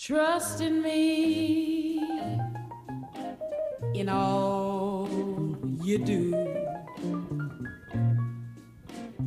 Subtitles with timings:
[0.00, 1.99] Trust in me
[3.93, 5.07] in all
[5.83, 6.31] you do.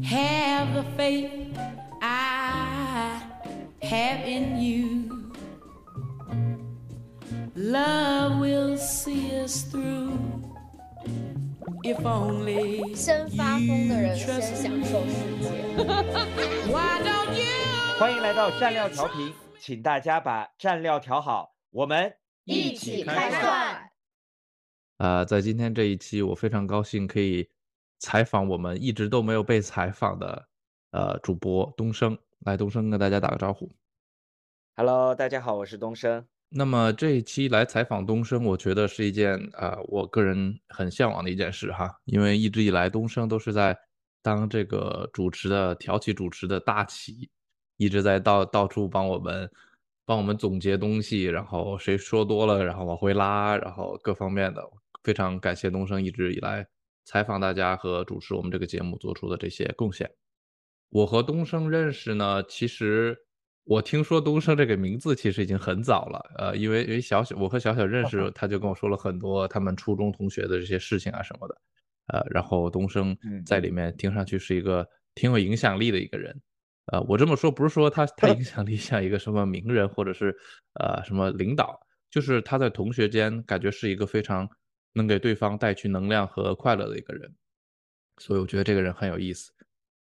[0.03, 1.56] Have the faith
[2.03, 3.22] I
[3.82, 5.32] have in you.
[7.54, 10.19] Love will see us through.
[11.85, 15.51] If only 先发疯的人 you 先 trust 享受世界。
[16.73, 17.45] Why don't you?
[17.98, 19.33] 欢迎来到蘸料调频，
[19.66, 22.14] 请大家把蘸料调好，我们
[22.45, 23.90] 一起开涮。
[24.98, 27.48] 呃，在今天这一期，我非常高兴可以
[27.98, 30.46] 采访我们一直都没有被采访的
[30.90, 32.18] 呃主播东升。
[32.40, 33.73] 来，东升跟大家打个招呼。
[34.77, 36.26] Hello，大家好，我是东升。
[36.51, 43.74] 那么这一期来采访东升，我觉得是一件呃我个人很向往的一件事哈，因为一直以来东升都是在
[44.20, 47.30] 当这个主持的挑起主持的大旗，
[47.77, 49.51] 一直在到到处帮我们
[50.06, 54.62] 帮我们总结东西，然后谁说多了，然后往回拉，然后各方面的，
[55.02, 56.66] 非常感谢东升一直以来
[57.04, 60.10] 采访大家和主持我们这个节目做出的这些贡献。
[60.90, 63.16] 我和东升认识呢，其实
[63.65, 71.57] 我听说东升这个名字其实已经很早了，呃，因为因为小小我和小小认识，他就跟我说了很多他们初中同学的这些事情啊什么的，
[72.09, 76.39] 呃，然后东升嗯在里面听上去是一个挺有影响力的一个人，
[76.87, 80.37] 呃，我这么说不是说他他 影响力像一个什么名人或者是
[80.75, 81.79] 呃什么领导，
[82.11, 84.49] 就是他在同学间感觉是一个非常
[84.93, 87.35] 能给对方带去能量和快乐的一个人，
[88.19, 89.53] 所以我觉得这个人很有意思。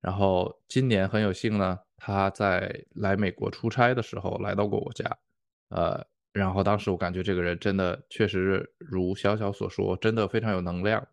[0.02, 5.06] 然后今年很有幸呢，他在来美国出差的时候来到过我家，
[5.70, 11.06] 呃，然后当时我感觉这个人真的确实如小小所说，真的非常有能量。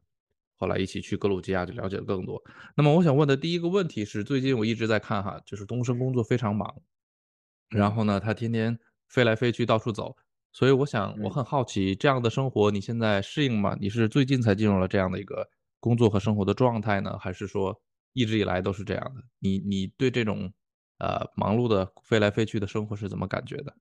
[0.56, 2.42] 后来一起去格鲁吉亚就了解了更多。
[2.76, 6.82] 那么我想问的第一个问题是，最近我一直在看哈，就是东升工作非常忙，
[7.70, 10.16] 然后呢，他天天飞来飞去到处走，
[10.52, 13.76] 所以我想我嗯很好奇，这样的生活你现在适应吗？
[13.80, 17.80] 你是最近才进入了这样的一个工作和生活的状态呢，还是说
[18.12, 19.22] 一直以来都是这样的？
[19.38, 20.52] 你你对这种
[20.98, 23.74] 呃忙碌的飞来飞去的生活是怎么感觉的？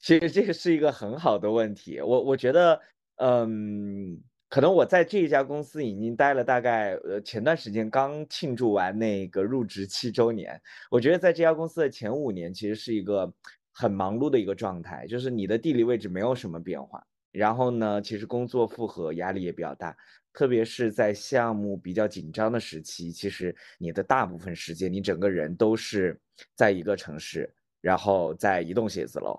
[0.00, 2.80] 其实这个是一个很好的问题，我我觉得，
[3.16, 10.60] 嗯，可能我在这一家公司已经待了大概，呃，前段时间刚庆祝完那个入职七周年，
[10.90, 13.30] 我觉得在这家公司的前五年其实是一个
[13.72, 19.94] 很忙碌的一个状态，就是你的地理位置没有什么变化，然后呢，其实工作负荷压力也比较大，
[20.32, 26.18] 特别是在项目比较紧张的时期，其实你的大部分时间，你整个人都是
[26.54, 29.38] 在一个城市，然后在一栋写字楼。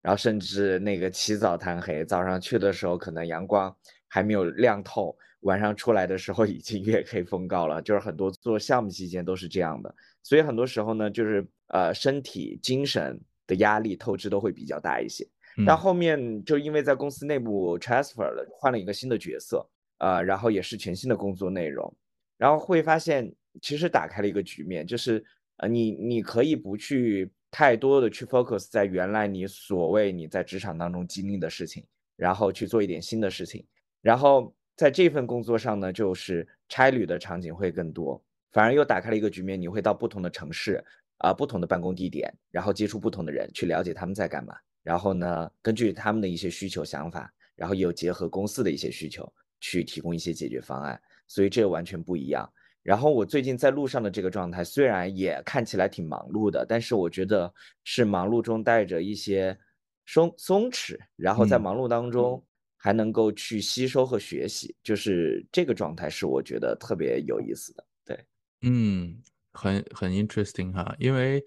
[0.00, 3.74] 然后甚至那个起早贪黑，早上去的时候可能阳光
[4.08, 7.80] 还没有亮透，晚上出来的时候已经月黑风高了。
[7.82, 15.26] 就是很多做项目期间都是这样的，所以很多时候呢，就是呃身体、精神的压力透支都会比较大一些。
[15.66, 19.64] 但嗯后面就因为在公司内部 transfer 了，换了一个新的角色，
[19.98, 21.96] 呃，然后也是全新的工作内容，
[22.36, 23.32] 然后会发现
[23.62, 25.24] 其实打开了一个局面，就是
[25.58, 31.86] 呃，你你可以不去太多的去 focus 在原来你所谓你在职场当中经历的事情，
[32.16, 33.64] 然后去做一点新的事情，
[34.04, 38.22] 然后在这份工作上呢，就是差旅的场景会更多，
[38.52, 40.84] 反而又打开了一个局面，你会到不同的城市
[41.16, 52.46] 啊、不同的办公地点，然后接触不同的人，去了解他们在干嘛，然后呢，根据他们的一些需求想法，然后也有结合公司的一些需求，去提供一些解决方案，所以这完全不一样。
[52.82, 57.50] 然后我最近在路上的这个状态，虽然也看起来挺忙碌的，但是我觉得
[57.84, 59.58] 是忙碌中带着一些
[60.04, 62.44] 松松弛，然后在嗯忙碌当中
[62.84, 67.86] 还能够去吸收和学习，就是这个状态是我觉得特别有意思的。
[68.04, 68.26] 对，
[68.60, 69.22] 嗯，
[69.54, 71.42] 很很 interesting 哈，因为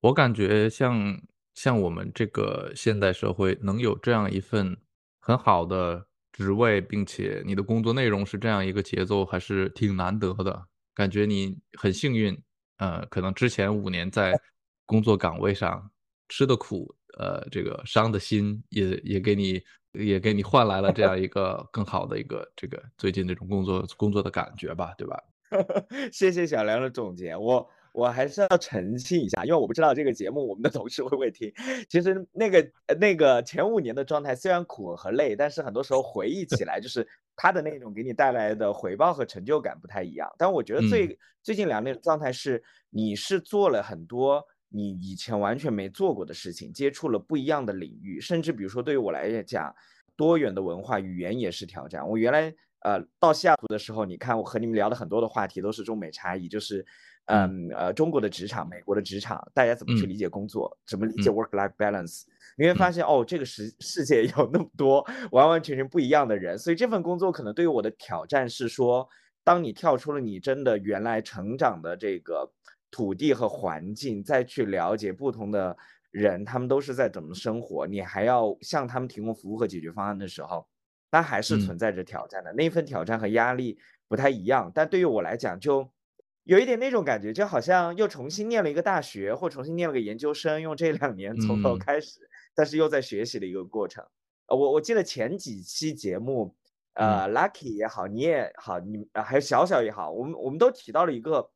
[0.00, 1.20] 我感觉像
[1.54, 4.76] 像我们这个现代社会能有这样一份
[5.18, 10.66] 很好的职位，并且你的工作内容是这样一个节奏，还是挺难得的。
[10.94, 12.40] 感觉你很幸运，
[12.76, 14.40] 呃，可能之前五年在
[14.86, 15.90] 工作岗位上
[16.28, 19.60] 吃的苦，呃，这个伤的心也也给你
[19.92, 25.22] 也给你换来了这样一个更好的一个这个最近这种工作工作的感觉吧，对吧？
[26.12, 31.52] 谢谢小梁的总结，我我还是要澄清一下，因为我不知道这个节目我们的同事会不会听。
[31.88, 37.04] 其实那个呃那个前五年的状态虽然苦和累，但是很多时候回忆起来，就是
[37.34, 40.32] 他的那种给你带来的回报和成就感不太一样。
[40.38, 49.74] 但我觉得最、最近两年的状态是，你是做了很多你以前完全没做过的事情，接触了不一样的领域，甚至比如说对于我来讲，
[50.16, 52.08] 多元的文化语言也是挑战。
[52.08, 56.84] 我原来呃到西雅图的时候，你看我和你们聊的很多的话题都是中美差异，就是
[57.26, 57.68] 嗯。
[57.76, 60.12] 呃中国的职场、美国的职场，大家怎么去嗯。
[60.12, 61.30] 理解工作，怎么理解嗯。
[61.30, 62.22] work-life balance，
[62.56, 69.08] 你会发现哦，这个世世界有那么多完完全全不一样的人，所以这份工作可能对于我的挑战是说，
[69.44, 72.52] 当你跳出了你真的原来成长的这个
[72.90, 75.76] 土地和环境，再去了解不同的
[76.10, 80.66] 人，他们都是在怎么生活，你还要向他们提供服务和解决方案的时候，
[81.10, 82.52] 它还是嗯存在着挑战的。
[82.52, 83.78] 那份挑战和压力
[84.08, 85.88] 不太一样，但对于我来讲，就
[86.44, 94.04] 有一点那种感觉，就好像又重新念了一个大学，或重新念了个研究生，用这两年从头嗯开始，但是又在学习的一个过程。
[94.46, 96.56] 呃，我我记得前几期节目，
[96.94, 101.50] 呃，Lucky 也好，你也好，你呃还有小小也好，我们我们都提到了一个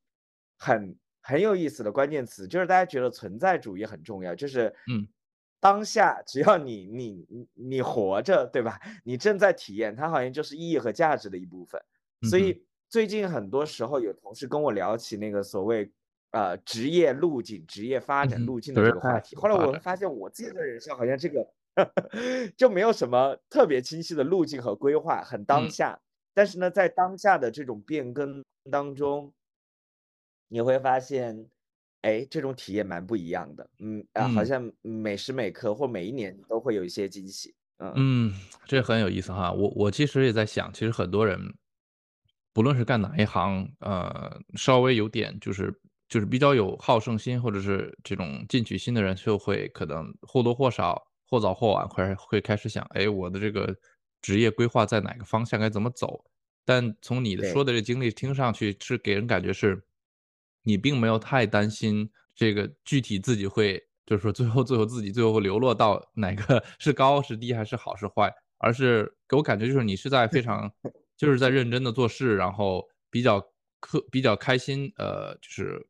[0.57, 0.97] 很
[1.27, 5.09] 很有意思的关键词，就是大家觉得存在主义很重要，就是嗯
[5.59, 8.79] 当下只要你你你你活着，对吧？
[9.03, 11.81] 你正在体验，它好像就是意义和价值的一部分。
[12.29, 15.91] 所以最近很多时候有同事跟我聊起那个所谓
[16.33, 21.49] 呃职业路径、职业发展路径的这个话题，后来我会发现我自己的人生好像这个
[22.55, 25.99] 就没有什么特别清晰的路径和规划，很当嗯下。
[26.35, 29.33] 但是呢，在当下的这种变更当中，
[30.49, 31.49] 你会发现，
[32.03, 33.69] 哎，这种体验蛮不一样的。
[33.79, 37.55] 嗯啊，好嗯像每时每刻或每一年都会有一些惊喜。
[37.79, 38.35] 嗯嗯，
[38.67, 39.53] 这很有意思哈。
[39.53, 41.41] 我我其实也在想，其实很多人，
[42.53, 45.75] 不论是干哪一行，呃，稍微有点就是
[46.09, 53.77] 就是比较有好胜心或者是这种进取心的人，就会可能或多或少、或早或晚会会开始想，哎，我的这个
[54.23, 56.25] 职业规划在哪个方向，该怎么走？
[56.65, 59.85] 但从你的说的这经历听上去，是给人感觉是，
[60.65, 68.29] 你并没有太担心这个具体自己会，就是说最后最后自己最后会流落到哪个是高是低还是好是坏，
[68.59, 70.69] 而是给我感觉就是你是在非常
[71.17, 73.41] 就是在认真的做事，然后比较
[73.79, 75.87] 刻比较开心，呃，就是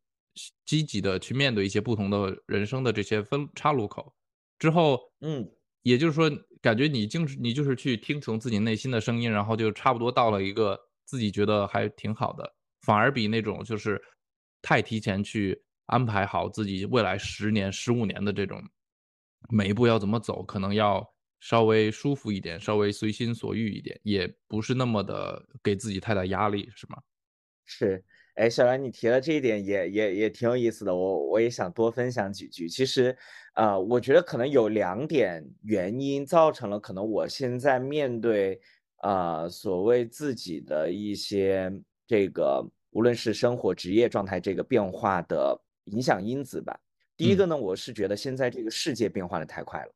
[0.66, 4.12] 积极的去面对一些不同的人生的这些分岔路口。
[4.58, 5.48] 之后，嗯，
[5.82, 6.30] 也就是说，
[6.60, 14.00] 感觉你就是你就是去听从自己内心的声音，然后就差不多到了一个自己觉得还挺好的，反而比那种就是
[14.64, 18.62] 太提前去安排好自己未来十年、十五年的这种
[19.50, 21.06] 每一步要怎么走，可能要
[21.38, 26.96] 稍微舒服一点，稍微随心所欲一点，也不是那么的给自己太大压力，是吗？
[27.66, 28.02] 是，
[28.36, 32.66] 哎，小兰，你提了这一点也也也挺有意思的，我我也想多分享几句。
[32.66, 33.14] 其实，
[33.54, 38.58] 呃，我觉得可能有两点原因造成了可能我现在面对
[39.02, 41.70] 呃所谓自己的一些
[42.06, 46.78] 这个无论是生活、职业状态这个变化的影响因子吧。
[47.16, 49.92] 第一个呢，我是觉得现在这个世界变化的太快了。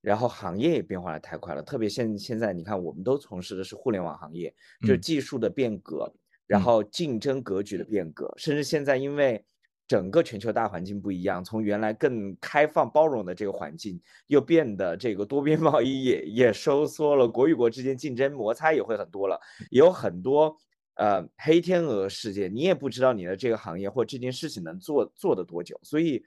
[0.00, 6.08] 然后行业也变化的太快了，特别现现在你看，我们都从事的是互联网行业，就是嗯技术的变革，
[6.46, 9.44] 然嗯后竞争格局的变革，甚至现在因为
[9.88, 19.40] 整个全球大环境不一样，从原来更开放包容的这个环境，又变得这个多边贸易也也收缩了，国与国之间竞争摩擦也会很多了，
[19.70, 20.56] 也有很多
[20.96, 26.22] 呃黑天鹅事件，你也不知道你的这个行业或这件事情能做做得多久，所以。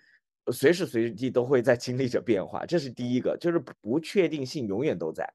[0.51, 5.31] 随时随地都会在经历着变化，这是第一个，就是不确定性永远都在。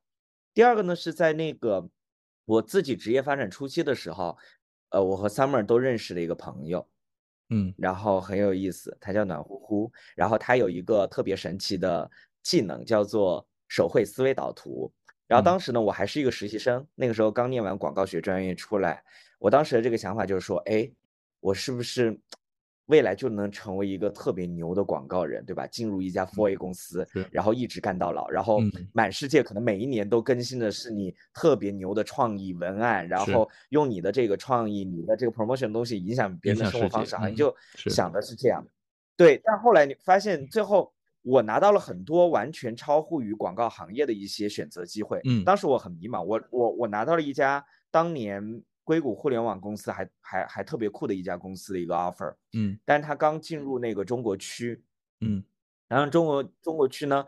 [0.53, 1.89] 第二个呢，是在那个
[2.45, 4.37] 我自己职业发展初期的时候，
[4.89, 6.85] 呃，我和 Summer 都认识了一个朋友，
[7.51, 12.11] 嗯然后很有意思，他叫暖乎乎，然后他有一个特别神奇的
[12.43, 14.93] 技能，叫做手绘思维导图。
[15.29, 19.05] 然后嗯当时呢，我还是一个实习生，那个时候刚念完广告学专业出来，
[19.45, 20.91] 我当时的这个想法就是说，哎，
[21.41, 22.19] 我是不是
[22.87, 25.67] 未来就能成为一个特别牛的广告人，对吧？
[25.67, 37.55] 进入一家 4A 公司是，然后一直干到老，然后嗯满世界可能每一年都更新的是你特别牛的创意文案，然后用你的这个创意、你的这个 promotion 的东西影响别人的生活方式，好像嗯就
[37.91, 38.67] 想的是这样。
[39.15, 40.91] 对，但后来你发现最后。
[41.27, 54.81] 我拿到了很多完全超乎于广告行业的一些选择机会，嗯当时我很迷茫，我我我拿到了一家当年硅谷互联网公司还还还特别酷的一家公司的一个 offer，嗯但是他刚进入那个中国区，
[55.21, 55.43] 嗯
[55.89, 57.25] 然后中国中国区呢，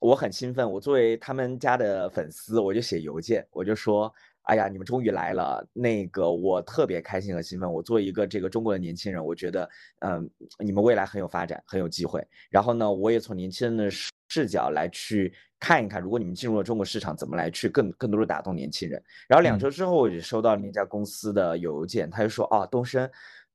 [0.00, 7.72] 我很兴奋，我作为他们家的粉丝，我就写邮件，我就说，哎呀，你们终于来了，那个我特别开心和兴奋。
[7.72, 9.68] 我作为一个这个中国的年轻人，我觉得，
[10.00, 10.28] 嗯，
[10.58, 12.26] 你们未来很有发展，很有机会。
[12.50, 13.88] 然后呢，我也从年轻人的
[14.32, 19.02] 视视角来去看一看，如果你们进入了中国市场，怎么来去更更多的打动年轻人。
[19.28, 23.08] 然后两嗯周之后，我就收到那家公司的邮件，他就说，啊，东升，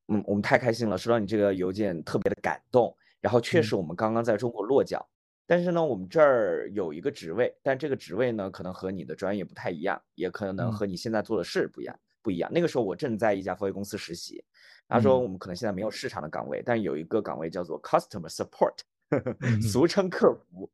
[0.09, 2.95] 嗯，我们太开心了，收到你这个邮件特别的感动。
[3.19, 5.03] 然后确实，我们刚刚在中国落脚。
[5.47, 12.51] 但是呢，我们这儿有一个职位，但这个职位呢，可能和你的专业不太一样，也可能嗯和你现在做的事不一样，不一样。
[12.53, 14.43] 那个时候我正在一家 4A 公司实习，
[14.89, 18.85] 他说嗯我们可能现在没有市场的岗位，但有一个岗位叫做 customer support，嗯
[19.61, 20.69] 俗称客服。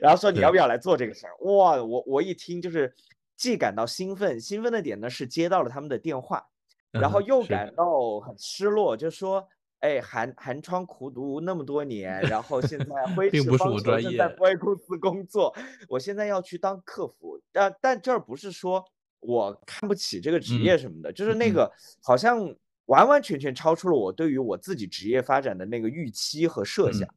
[0.00, 1.32] 然后说你要不要来做这个事儿？
[1.40, 2.92] 哇，我我一听就是
[3.36, 6.44] 既感到兴奋，兴奋的点呢是接到了他们的电话，
[6.90, 9.48] 然后又感到很失落，就说。
[9.82, 15.52] 哎，寒寒窗苦读那么多年，然后现在 挥并不是斥方遒，我专正在业 4A 公司工作，
[15.88, 17.36] 我现在要去当客服。
[17.50, 18.84] 但但这儿不是说
[19.18, 22.38] 我看不起这个职嗯业什么的，就是那嗯个好像
[22.86, 27.14] 完完全全超出了我对于我自己职业发展的那个预期和设嗯想。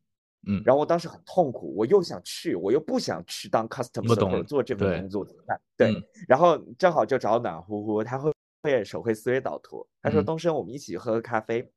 [0.48, 5.60] 嗯，然后我当时很痛苦，我又想去，我又不想去当 customer 我懂 support 做这份工作，怎么办？
[5.75, 11.68] 对，嗯然后正好就找暖乎乎，他会会手绘思维导图，他说嗯东升，我们一起喝个咖啡，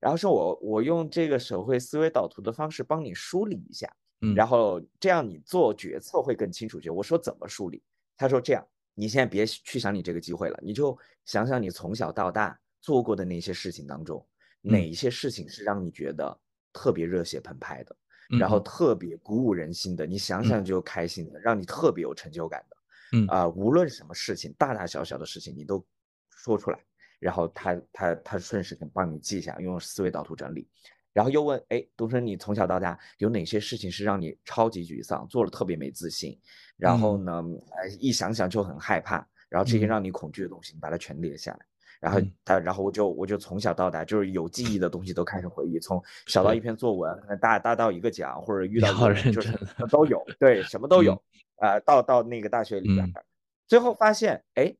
[0.00, 3.90] 然后说我我用这个手绘思维导图的方式帮你梳理一下，
[4.20, 6.90] 嗯然后这样你做决策会更清楚些。
[6.90, 7.82] 我说怎么梳理？
[8.16, 14.24] 他说这样，你现在别去想你这个机会了，你就想想你从小到大做过的那些事情当中，
[14.62, 16.38] 哪嗯一些事情是让你觉得
[16.72, 17.96] 特别热血澎湃的。
[18.30, 20.48] 嗯然后特别鼓舞人心的，你想嗯。
[20.48, 22.76] 想就开心的，让你特别有成就感的，
[23.12, 23.34] 嗯。
[23.34, 25.84] 啊、无论什么事情，大大小小的事情，你都
[26.30, 26.78] 说出来，
[27.20, 30.68] 然后他他他顺势给帮你记下，用思维导图整理，
[31.12, 36.38] 然后又问，哎，东升，你从小到大有哪些事情是让你超级沮丧，做了特别没自信，
[36.76, 37.18] 然后嗯。
[37.18, 37.32] 呢，
[37.82, 39.86] 呃，一想想就很害怕，然后这些嗯。
[39.86, 41.66] 让你恐惧的东西，你把它全列下来。
[42.00, 49.58] 然后嗯他，然后我就我就从小到大就是有记忆的东西都开始回忆，从小到一篇作文，大大到一个奖，或者遇到一个人就是
[49.90, 51.12] 都有，对，什么都有
[51.56, 53.12] 啊，呃，到到那个大学里边
[53.66, 54.74] 最后发现，哎，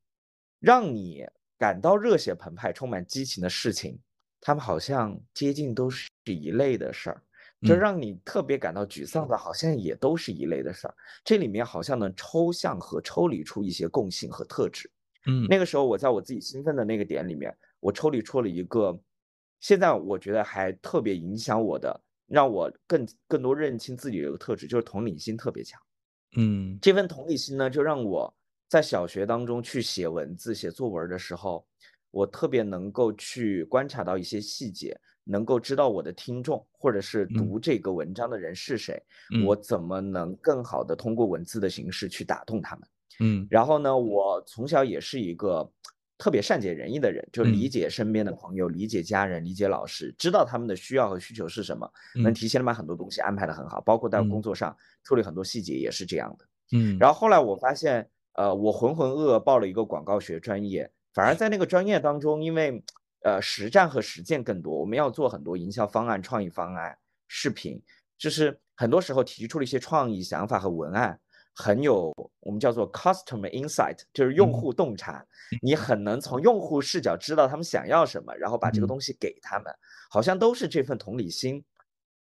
[0.61, 1.27] 让你
[1.59, 3.99] 感到热血澎湃、充满激情的事情，
[4.41, 7.23] 他们好像接近都是一类的事儿。
[7.63, 10.95] 就嗯让你特别感到沮丧的，好像也都是一类的事儿。
[11.25, 14.91] 这里面好像能抽象和抽离出一些共性和特质。
[15.27, 18.99] 嗯那个时候我在我自己兴奋的那个点里面，我抽离出了一个，
[19.61, 25.81] 现在我觉得还特别影响我的，让我更更多认清自己的一个特质，就是同理心特别强。
[26.37, 28.35] 嗯这份同理心呢，就让我
[28.69, 31.67] 在小学当中去写文字、写作文的时候，
[32.11, 39.01] 我特别能够去观察到一些细节，能够知道我的听众或者是嗯读这个文章的人是谁，
[39.35, 42.89] 嗯我怎么能更好的通过文字的形式去打动他们。
[43.21, 43.47] 嗯。
[43.51, 45.71] 然后呢，我从小也是一个
[46.17, 47.71] 特别善解人意的人，就理嗯。
[47.71, 51.91] 解身边的朋友，理解家人，理解老师，知道他们的需要和需求是什么，
[52.23, 52.35] 能嗯。
[52.35, 54.29] 提前地把很多东西安排的很好，包括在嗯。
[54.29, 56.47] 工作上处理很多细节也是这样的。
[56.73, 62.83] 嗯，然后后来我发现，呃，我浑浑噩噩报了一个广告学专业，反而在那个专业当中，因为
[63.23, 66.97] 呃实战和实践更多，我们要做很多营销方案、创意方案、
[67.29, 67.81] 视频，
[68.17, 71.21] 就是很多时候提出了一些创意想法和文案，
[71.55, 74.53] 很有我们叫做 customer insight，就是用嗯。
[74.53, 75.25] 户洞察，
[75.63, 78.89] 你很能从用户视角知道他们想要什么，然后把这个嗯。
[78.89, 79.73] 东西给他们，
[80.11, 81.65] 好像都是这份同理心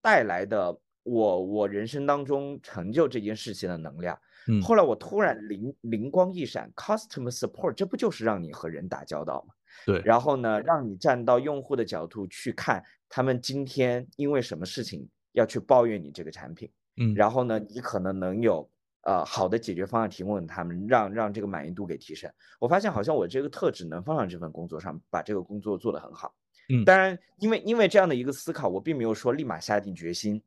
[0.01, 0.79] 带来的。
[1.09, 4.19] 我我人生当中成就这件事情的能量，
[4.49, 4.61] 嗯。
[4.61, 9.53] 后来我突然灵灵光一闪，customer support 这不就是让你和人打交道吗？
[9.85, 17.15] 对，然后呢，让你站到用户的角度去看他们今天因为什么事情要去抱怨你这个产品，嗯。
[17.15, 18.69] 然后呢，你可能能有
[19.07, 22.29] 呃好的解决方案提供给他们，让让这个满意度给提升。
[22.59, 26.35] 我发现好像我这个特质能放上这份工作上，把这个工作做得很好。
[26.69, 30.43] 嗯当然，因为因为这样的一个思考，我并没有说立马下定决心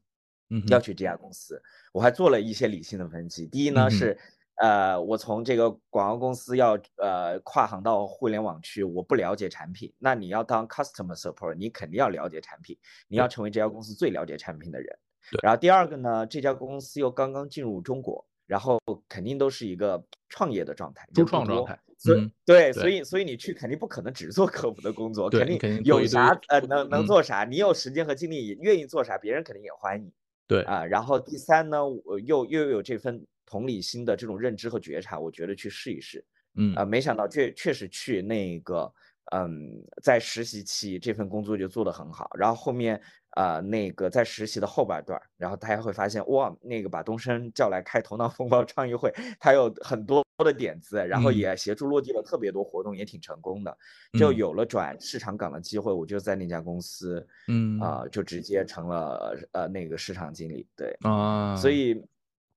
[0.51, 3.47] 嗯要去这家公司，我还做了一些理性的分析。
[3.47, 4.19] 第一呢嗯是，
[4.57, 12.77] 呃，我从这个广告公司要呃跨行到互联网去，我不了解产品，那你要当 customer support，你肯定要了解产品，
[13.09, 14.99] 你要成为这家公司最了解产品的人。
[15.33, 27.07] 对然后第二个呢，这家公司又刚刚进入中国，然后肯定都是一个创业的状态，初创状态所以、嗯对，所以所以你去肯定不可能只做客服的工作，肯定有啥呃能能嗯。
[27.07, 30.13] 做啥，你有时间和精力，愿意做啥，别人肯定也欢迎。
[30.49, 36.25] 对啊，然后第三呢，我又又有这份同理心的这种认知和觉察，我觉得去试一试。
[36.57, 38.93] 嗯啊，没想到确确实去那个
[39.33, 39.71] 嗯，
[40.03, 43.01] 在实习期这份工作就做得很好，然后后面
[43.31, 51.37] 啊那个在实习的后半段，然后大家会发现哇，那个把东升叫来开头脑风暴创意会，他有很多的点子，然后嗯。
[51.37, 53.77] 也协助落地了特别多活动，也挺成功的，
[54.19, 54.37] 就嗯。
[54.37, 57.79] 有了转市场岗的机会，我就在那家公司嗯。
[57.81, 60.97] 啊，就直接成了呃那个市场经理，对。
[61.03, 62.03] 啊，所以，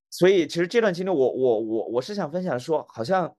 [0.10, 3.34] 所以其实这段经历我，我我我是想分享说，好像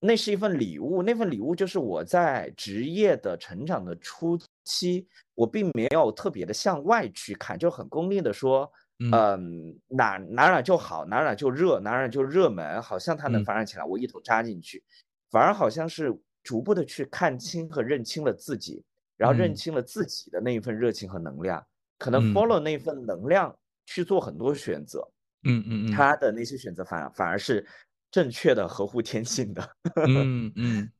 [0.00, 8.70] 那是一份礼物，那份礼物就是我在职业的成长的初期，我并没有特别的向外去看，就很功利的说，
[9.00, 9.28] 嗯。
[9.36, 13.44] 嗯，哪哪哪就好，哪哪就热，哪哪就热门，好像它能嗯。
[13.44, 14.84] 发展起来，我一头扎进去，
[15.30, 18.84] 反而好像是逐步的去看清和认清了自己，
[19.16, 19.54] 然后认嗯。
[19.54, 21.64] 清了自己的那一份热情和能量，
[21.98, 22.22] 可能嗯。
[22.22, 23.56] follow 那份能量
[23.86, 25.00] 去做很多选择，
[25.44, 27.66] 嗯嗯嗯，他的那些选择反而反而是
[28.10, 29.62] 正确的、合乎天性的。
[30.04, 30.92] 嗯嗯，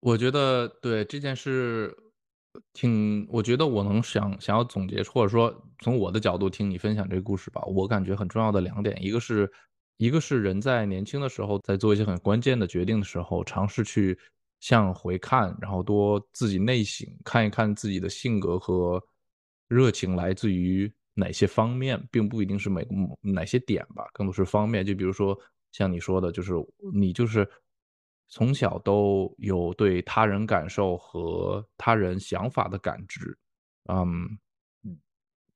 [0.00, 1.94] 我觉得对这件事
[2.72, 9.50] 挺，我觉得我能想想要总结，或者说从我的角度听你分享这个故事吧，我感觉很重要的两点，一个是，
[9.96, 14.18] 一个是人在年轻的时候，在做一些很关键的决定的时候，尝试去
[14.60, 19.02] 向回看，然后多自己内省，看一看自己的性格和
[19.68, 24.84] 热情来自于哪些方面，并不一定是每个哪些点吧，更多是方面。
[24.84, 25.38] 就比如说
[25.72, 26.52] 像你说的，就是
[26.94, 27.48] 你就是
[28.28, 33.36] 从小都有对他人感受和他人想法的感知，
[33.88, 34.38] 嗯。
[34.84, 34.96] 嗯，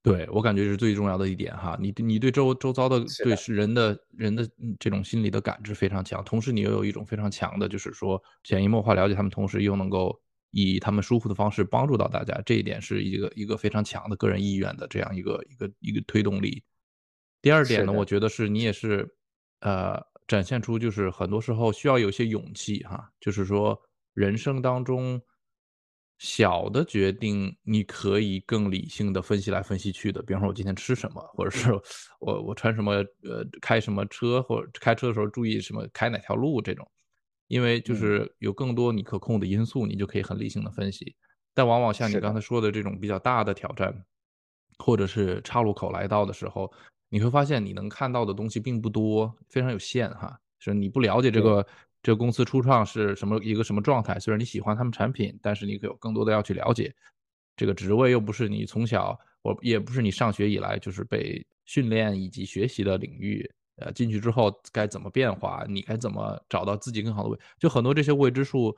[0.03, 1.77] 对我感觉是最重要的一点哈。
[1.79, 10.19] 你你对周周遭的对是人的人的嗯这种心理的感知非常强，同时你又有一种非常强的，就是说潜移默化了解他们，同时又能够
[10.51, 16.63] 以他们舒服的方式帮助到大家，这一点是一个一个非常强的个人意愿的这样一个一个一个推动力。
[17.41, 18.05] 第二点呢，我。
[18.05, 19.15] 觉得是你也是，
[19.61, 23.77] 呃，展现出就是很多时候需要有一些勇气哈，就是说
[24.13, 25.21] 人生当中
[26.19, 30.21] 小的决定，你可以更理性的分析来分析去的。
[30.23, 31.73] 比方说，我今天吃什么，或者是
[32.21, 36.89] 我我穿什么，呃，开什么车，或者开车的时候注意什么，开哪条路这种。
[37.47, 41.13] 因为就嗯是有更多你可控的因素，你就可以很理性的分析。
[41.53, 43.93] 但往往像你刚才说的这种比较大的挑战，
[44.77, 46.71] 或者是岔路口来到的时候，
[47.11, 50.39] 你会发现你能看到的东西并不多，非常有限哈。
[50.57, 51.67] 就是你不了解这个
[52.01, 56.95] 这个公司初创是什么一个什么状态，虽然你喜欢他们产品，但是你有更多的要去了解。
[57.57, 63.47] 这个职位又不是你从小，我也不是你上学以来就是被训练以及学习的领域。
[63.75, 68.77] 呃，进去之后该怎么变化，你该怎么找到自己更好的位，就很多这些未知数，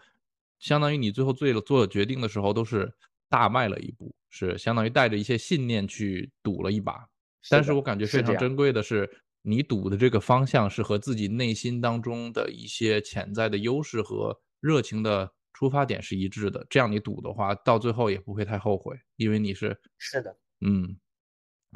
[0.59, 2.91] 相当于你最后做了做了决定的时候，都是
[3.29, 7.05] 大迈了一步，是相当于带着一些信念去赌了一把。
[7.49, 9.09] 但是我感觉非常珍贵的是，
[9.41, 16.65] 你赌的这个方向是和自己内心当中的一些潜在的优势和热情的出发点是一致的。
[16.69, 20.97] 这样你赌的话，到最后也不会太后悔，因为你是是的，嗯，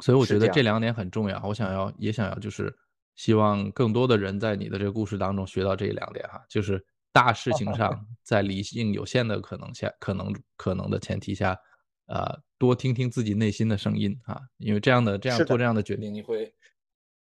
[0.02, 1.42] 所以我觉得这两点很重要。
[1.44, 2.74] 我想要也想要就是
[3.14, 11.58] 希望更多的人在你的这个故事当中学到这两点哈，就是大事情 上在理性有限的可能下可能可能的前提下，
[12.06, 16.52] 呃，多听听自己内心的声音啊，因为这样的这样做这样的决定，你会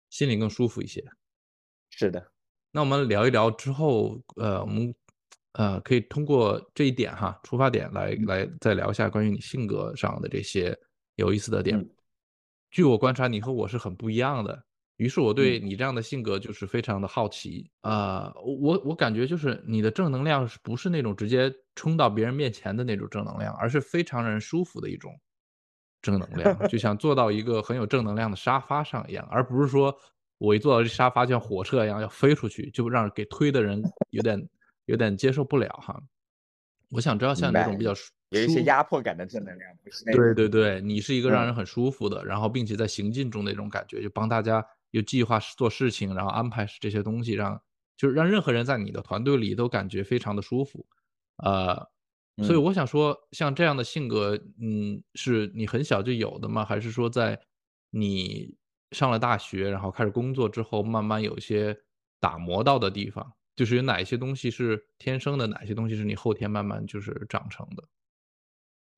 [0.10, 1.04] 心里更舒服一些。
[1.90, 2.32] 是的，
[2.72, 4.94] 那我们聊一聊之后，呃，我们
[5.54, 10.78] 呃可以通过这一点哈出发点来来再聊一下关于你性格上的这些
[11.16, 11.78] 有意思的点。
[11.78, 11.90] 嗯
[12.72, 14.66] 据我观察，你和我是很不一样的，
[14.98, 15.60] 于是我对嗯。
[15.60, 17.70] 你这样的性格就是非常的好奇。
[17.82, 25.12] 啊、我我感觉就是你的正能量是不是那种直接冲到别人面前的那种正能量，而是非常让人舒服的一种
[26.02, 29.96] 正能量，就像坐到一个很有正能量的沙发上一样，而不是说
[30.38, 34.48] 我一坐到这沙发就像火车一样要飞出去，就让给推的人有点
[34.86, 36.00] 有点接受不了哈。
[36.90, 41.46] 我想知道像明白这种比较舒有一些压迫感的正能量，不是那对对对，你是一个让嗯。
[41.46, 47.62] 人很舒服的，然后并且在行进中的那种感觉，就帮大家有计划做事情，然后安排这些东西，让
[47.98, 50.86] 就是让任何人在你的团队里都感觉非常的舒服，
[51.38, 51.76] 呃，
[52.44, 56.66] 所以嗯我想说，像这样的性格，嗯，是你很小就有的吗？
[56.66, 57.40] 还是说在
[57.92, 58.56] 你
[58.92, 61.78] 上了大学，然后开始工作之后，慢慢有一些
[62.20, 63.34] 打磨到的地方？
[63.56, 67.84] 就是有哪一些东西是天生的，哪些东西是你后天慢慢就是长成的？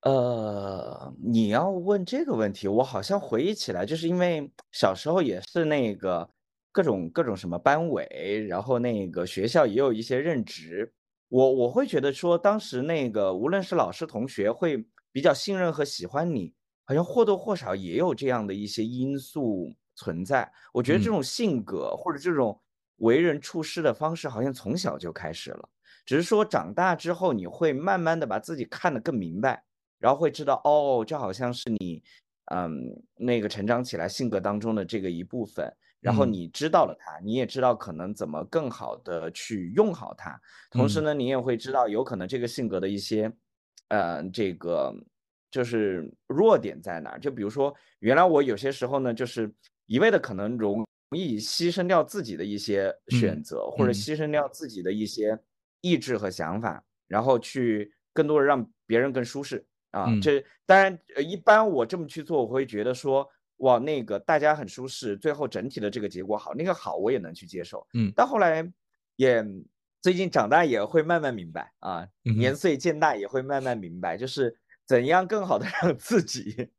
[0.03, 6.29] 呃，你要问这个问题，我好像回忆起来，就是因为小时候也是那个
[6.71, 10.93] 各种各种什么班委，然后那个学校也有一些任职，
[11.29, 16.53] 我我会觉得说，当时那个无论是老师同学会比较信任和喜欢你，
[16.85, 20.49] 好像或多或少也有这样的一些因素存在。
[20.73, 22.61] 我觉得这嗯种性格或者这种
[22.97, 25.67] 为人处事的方式，好像从小就开始了，
[26.05, 29.63] 只是说长大之后，你会慢慢的把自己看得更明白。
[29.99, 32.03] 然后会知道哦，这好像是你，
[32.53, 32.71] 嗯，
[33.15, 35.71] 那个成长起来性格当中的这个一部分。
[35.99, 40.39] 然后嗯你知道了它，你也知道可能怎么更好的去用好它。
[40.69, 43.31] 同时嗯呢，你也会知道有可能这个性格的一些，
[43.89, 44.93] 呃，这个
[45.49, 47.19] 就是弱点在哪儿。
[47.19, 49.51] 就比如说，原来我有些时候呢，就是
[49.87, 55.37] 一味的可能容易牺牲掉自己的一些选嗯择，或者嗯牺牲掉自己的一些
[55.81, 59.65] 意志和想法，然后去更多的让别人更舒适。
[59.91, 67.85] 啊，嗯这当然，呃，一般我这么去做，我会觉得说，哇，那个大家很舒适，最后整体的这个结果好，那个好我也能去接受。
[67.93, 68.69] 嗯，但后来
[69.15, 69.43] 也
[70.01, 76.69] 最近长大也会慢慢明白啊，年岁渐大也会慢慢明白，就是怎样更好的 让自己，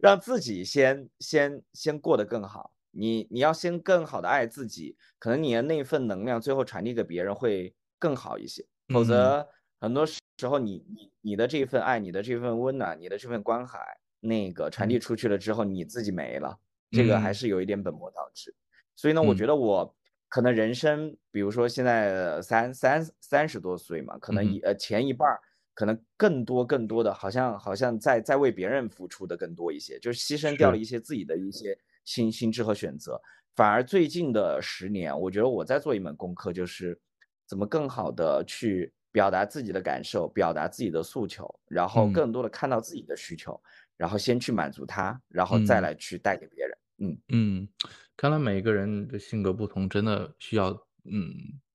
[0.00, 2.72] 让自己先先先过得更好。
[2.96, 8.64] 你你要先更好的爱自己，可能你的那份能量最后传递给别人会更好一些。
[8.88, 9.46] 否则
[9.80, 13.78] 很多时候你你你的这份爱，你的这份温暖，你的这份关怀。
[14.26, 16.58] 那个传递出去了之后，你自己没了，
[16.90, 18.54] 这个还是有一点本末倒置。
[18.96, 19.94] 所以呢，我觉得我
[20.30, 25.38] 可能人生，比如说现在三三三十多岁嘛，可能一呃前一半儿
[25.74, 33.20] 可能更多更多的，好像好像在在为别人付出的更多一些，就是牺牲掉了一些自己的一些心心智和选择。
[33.54, 36.98] 反而最近的十年，我觉得我在做一门功课，就是
[37.46, 43.58] 怎么更好的去表达自己的感受，表达自己的诉求，然后更多的看到自己的需求。
[43.96, 46.78] 然后先去满足他，然后再来去带给别人。
[46.98, 47.68] 嗯嗯，
[48.16, 50.70] 看来每个人的性格不同，真的需要
[51.04, 51.32] 嗯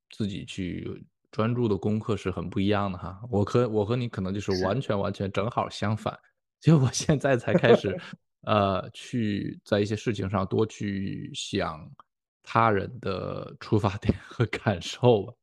[0.10, 3.21] 自己去专注的功课是很不一样的哈。
[3.32, 6.13] 我和我和你可能就是完全完全正好相反，
[6.60, 7.97] 就我现在才开始
[8.45, 11.89] 呃去在一些事情上多去想
[12.43, 15.34] 他人的出发点 和感受吧。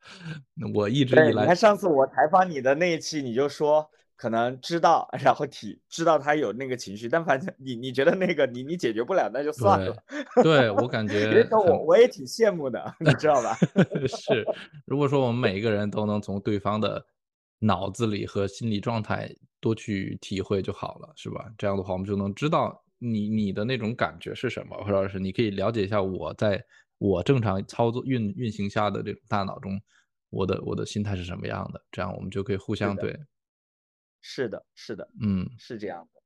[0.75, 3.89] 我一直以来，你看上次我采访你的那一期，你就说。
[4.19, 9.95] 可能知道，然后体知道他有那个情绪，但反正你你觉得那个你你解决不了，那就算了。
[10.43, 13.55] 对我感 觉，我我也挺羡慕的，你知道吧？
[14.09, 14.43] 是，
[14.87, 17.05] 如果说我们每一个人都能从对方的
[17.59, 19.31] 脑子里和心理状态
[19.61, 21.53] 多去体会就好了，是吧？
[21.59, 26.65] 这样的话，我们就能知道你你的那种感觉是什么，或者是你可以了解一下我在
[26.99, 29.81] 我正常操作运运行下的这种大脑中，
[30.31, 33.19] 我的我的心态是什么样的，这样我们就可以互相对。
[34.23, 36.21] 是的，是的，嗯，是这样的。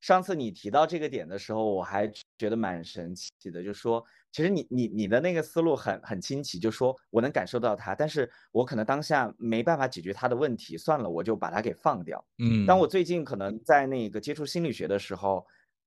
[0.00, 2.06] 上次你提到这个点的时候，我还
[2.38, 12.22] 觉得蛮神奇的，就说其实你你你的那个思路很很清奇，就说我能感受到他，但是我可能当下没办法解决他的问题，算了，我就把它给放掉。
[12.38, 15.46] 嗯，当我最近可能在那个接触心理学的时候，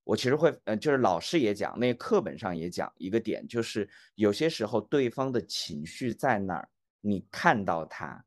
[0.09, 6.67] 我其实会，呃，就是老师也讲，那课本上也讲一个点，就是有些时候对方的情绪在哪儿，
[7.01, 8.25] 你看到他。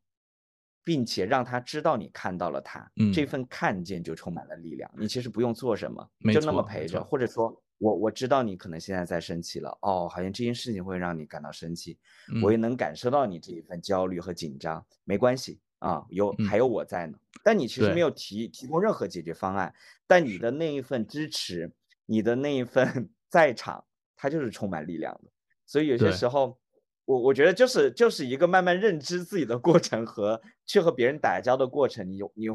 [0.84, 4.90] 并且让他知道你看到了他，嗯这份看见就充满了力量。
[4.98, 11.96] 你其实不用做什么，就那么陪着，或者说我我知道你可能现在在生气了，哦，好像这件事情会让你感到生气，
[12.42, 14.84] 我也能感受到你这一份焦虑和紧张。
[15.04, 17.18] 没关系啊，有还有我在呢。
[17.44, 19.74] 但你其实没有提提供任何解决方案，
[20.06, 21.70] 但你的那一份支持，
[22.06, 23.84] 你的那一份 在场，
[24.16, 25.30] 它就是充满力量的。
[25.66, 26.58] 所以有些时候。
[27.04, 32.46] 我我觉得就是就是一个慢慢认知自己的过程和去和别人打交的过程，你你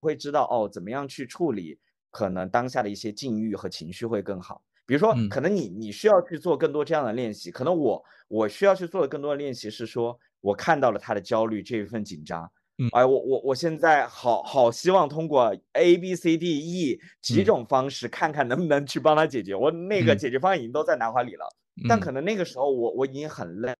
[0.00, 1.78] 会知道哦，怎么样去处理
[2.10, 4.60] 可能当下的一些境遇和情绪会更好。
[4.84, 12.50] 比如说，可能你你需要去做更多这样的练习，可能我我需要去做的更多的练习是说，我看到了他的焦虑这一份紧张，
[12.92, 19.54] 哎，我我我现在好好希望通过 A B C D E 几种方式，看看能不能去帮他解决。
[19.54, 21.46] 我那个解决方案已经都在脑海里了，
[21.88, 23.74] 但可能那个时候我我已经很累。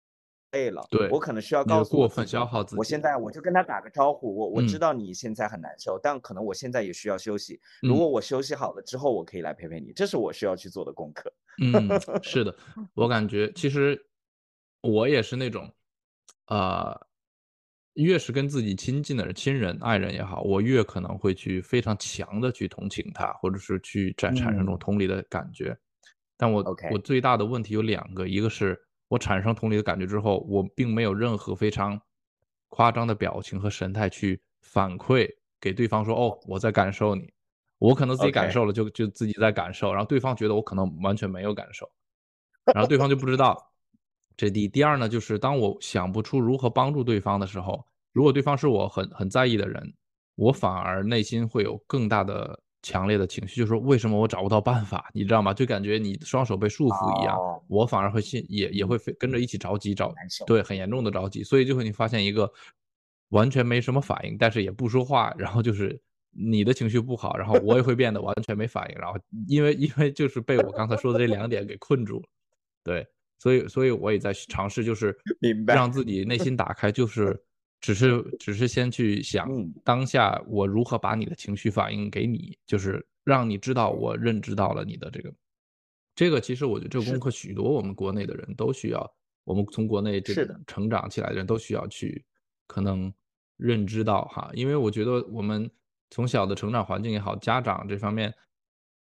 [0.51, 2.77] 累了，对我可能需要告诉过分消耗自己。
[2.77, 7.59] 我现在我就跟他打个招呼，我我知道你现在很难受，但可能我现在也需要休息。
[7.81, 11.29] 如果我休息好了之后，我可以来陪陪你，这是我需要去做的功课。
[11.61, 11.89] 嗯，
[12.23, 12.55] 是的，
[12.95, 14.01] 我感觉其实
[14.79, 15.69] 我也是那种，
[16.45, 17.01] 啊，
[17.95, 25.77] 越是跟自己亲近的人、亲人、爱人也好，我越可能会去非常强的去同情他，或者是去产产生这种同理的感觉。
[26.37, 28.79] 但我我最大的问题有两个，一个是。
[29.07, 32.01] 我产生同理的感觉之后，我并没有任何非常
[32.69, 35.29] 夸张的表情和神态去反馈
[35.61, 37.31] 给对方说：“哦，我在感受你。”
[37.77, 41.87] 我可能自己感受了，就就自己在感受，然后对方觉得我可能完全没有感受，
[42.73, 43.71] 然后对方就不知道。
[44.37, 49.93] 这第第二呢，就是当我想不出如何帮助对方的时候，如果对方是我很很在意的人，
[50.35, 52.59] 我反而内心会有更大的。
[52.87, 55.09] 强烈的情绪就是说，为什么我找不到办法？
[55.11, 55.51] 你知道吗？
[55.51, 57.35] 就感觉你双手被束缚一样，
[57.67, 60.13] 我反而会心也也会跟着一起着急，找
[60.45, 62.47] 对很严重的着急，所以就会你发现一个
[63.29, 72.27] 完全没什么反应，但是也不说话，然后就是你的情绪不好，然后我也会变得完全没反应，然后因为因为就是被我刚才说的这两点给困住了，
[72.83, 73.07] 对，
[73.39, 75.17] 所以所以我也在尝试，就是
[75.67, 77.39] 让自己内心打开，就是。
[77.81, 79.47] 只是只是先去想
[79.83, 85.31] 当下我如何把你的情绪反映给你，就是让你知道我认知到了你的这个，
[86.15, 92.25] 这个其实我觉得这个功课许多我们国内的人都需要，我们从国内这个成长起来的人都需要去
[92.65, 93.13] 可能
[93.57, 95.69] 认知到哈，因为我觉得我们
[96.09, 98.33] 从小的成长环境也好，家长这方面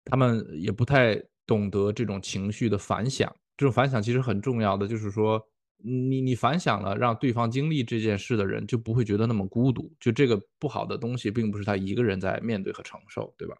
[0.05, 5.46] 他们也不太懂得这种情绪的反响，这种反响其实很重要的，就是说
[5.77, 13.55] 你你反响了，让对方经历这件事的人就不会觉得那么孤独，就这个不好的东西并不是他一个人在面对和承受，对吧？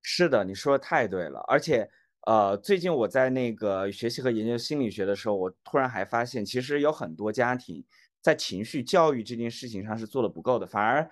[0.00, 1.86] 是的，你说的太对了，而且。
[2.24, 7.84] 呃，最近我在那个学习和研究心理学的时候，我突然还发现，其实有很多家庭
[8.20, 11.10] 在情绪教育这件事情上是做的不够的，反而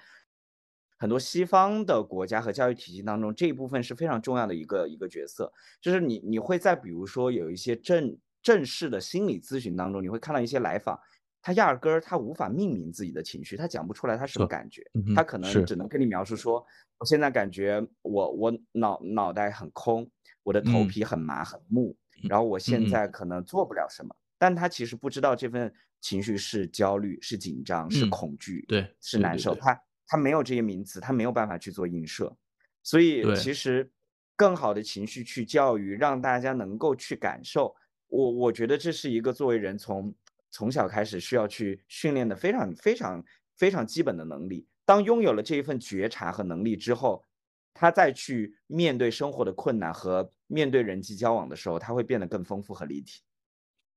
[1.01, 5.53] 很多西方的国家和教育体系当中，这一部分是非常重要的一个一个角色。
[5.81, 11.01] 就是你你会在比如说有一些正正式的心理咨询当中，你会看到一些来访，
[11.41, 14.83] 他压根儿他无法命名自己的情绪，他讲不出来他什么感觉，
[15.17, 16.65] 他可能只能跟你描述说，
[16.99, 20.09] 我现在感觉我我脑脑袋很空。
[20.43, 21.95] 我的头皮很麻很木，
[22.29, 29.55] 然后我现在可能做不了什么，但他其实不知道这份情绪是焦虑、是紧张、是恐惧，对，是难受。
[29.55, 29.79] 他
[30.11, 32.37] 他没有这些名词，他没有办法去做映射，
[32.83, 33.89] 所以其实
[34.35, 37.73] 更好的情绪去教育，让大家能够去感受。
[38.09, 40.13] 我我觉得这是一个作为人从
[40.51, 43.25] 从小开始需要去训练的非常非常
[43.57, 44.67] 非常基本的能力。
[44.85, 47.25] 当拥有了这一份觉察和能力之后。
[47.73, 53.23] 他再去面对生活的困难和面对人际交往的时候，他会变得更丰富和立体。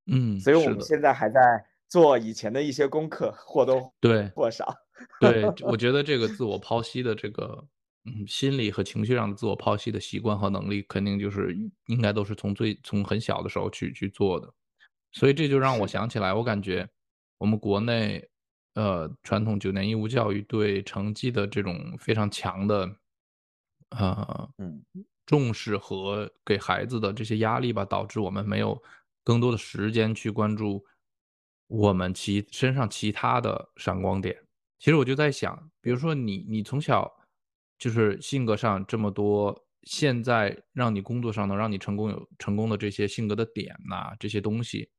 [0.06, 1.39] 嗯，所以我们现在还在
[1.89, 4.73] 做以前的一些功课，或多对或少。
[5.19, 7.65] 对，我觉得这个自我剖析的这个
[8.06, 14.53] 嗯心理和情绪上的自我剖析的习惯和能力，肯定就是应该都是从最从很小的时候去去做的。
[15.12, 16.88] 所以这就让我想起来，我感觉
[17.38, 18.27] 我们国内
[18.75, 22.97] 呃传统九年义务教育对成绩的这种非常强的。
[23.89, 24.84] 呃，嗯，
[25.25, 28.82] 重视和给孩子的这些压力吧，导致我们没有
[29.23, 30.84] 更多的时间去关注
[31.67, 34.36] 我们其身上其他的闪光点。
[34.83, 37.09] 其实我就在想，比如说你，你从小
[37.77, 44.89] 就是性格上这么多，现在让你工作上能让你成功有成功的这些性格的点呐，这些东西，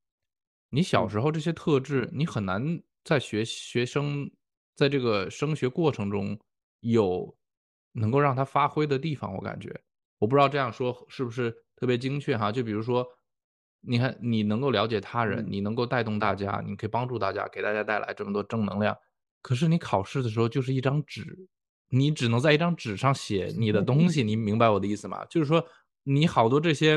[0.71, 4.31] 你小时候这些特质，你很难在学学生
[4.75, 6.41] 在这个升学过程中
[6.81, 7.37] 有。
[7.97, 9.71] 能够让他发挥的地方，我感觉，
[10.19, 12.51] 我不知道这样说是不是特别精确哈。
[12.51, 13.07] 就比如说，
[13.83, 18.97] 你看，你能够了解他人，你能够带动大家，你可以帮助大家，给大家带来这么多正能量。
[19.45, 21.47] 可是你考试的时候就是一张纸，
[21.91, 25.23] 你只能在一张纸上写你的东西，你明白我的意思吗？
[25.27, 25.63] 就是说，
[26.03, 26.97] 你好多这些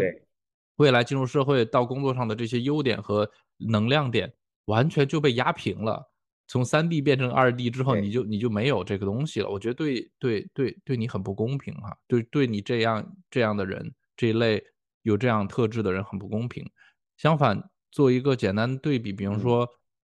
[0.78, 4.34] 未来进入社会到工作上的这些优点和能量点，
[4.64, 6.10] 完全就被压平了。
[6.48, 9.50] 从三 D 变成二 D 之后，你就你就没有这个东西了。
[9.50, 14.64] 我觉得对对对对你很不公平哈，对对你这样这样的人这一类
[15.02, 16.66] 有这样特质的人很不公平。
[17.18, 19.68] 相反，做一个简单对比，比方说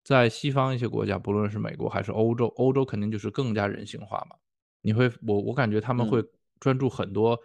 [0.09, 4.37] 在西方一些国家，不论是美国还是欧洲，欧洲肯定就是更加人性化嘛。
[4.81, 6.25] 你会我我感觉他们会
[6.59, 7.39] 专注很多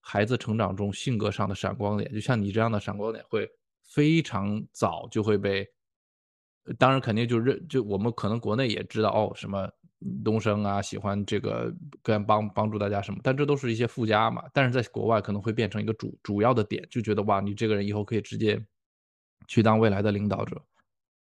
[0.00, 3.48] 孩子成长中性格上的闪光点，就像你这样的闪光点会
[3.84, 5.64] 非常早就会被。
[6.76, 9.70] 当然，肯定就认就我们可能国内也知道哦，什么
[10.24, 14.42] 东升啊，喜欢这个跟帮帮助大家什么，但这都是一些附加嘛。
[14.52, 18.60] 但是在国外可能会变成一个主主要的点，就觉得哇，你这个人以后可以直接
[19.46, 20.60] 去当未来的领导者，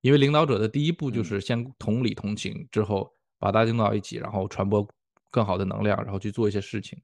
[0.04, 4.88] 因为领导者的第一步就是先同理同情，之后把大家弄到一起，然后传播
[5.32, 7.02] 更好的能量，然后去做一些事情。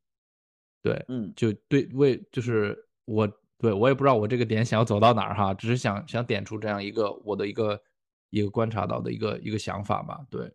[0.84, 7.82] 对，嗯，就对为就是我对我也不知道我这个点想要走到哪儿哈，只是想想点出这样一个我的一个。
[8.32, 10.52] 一个观察到的一个一个想法吧，对，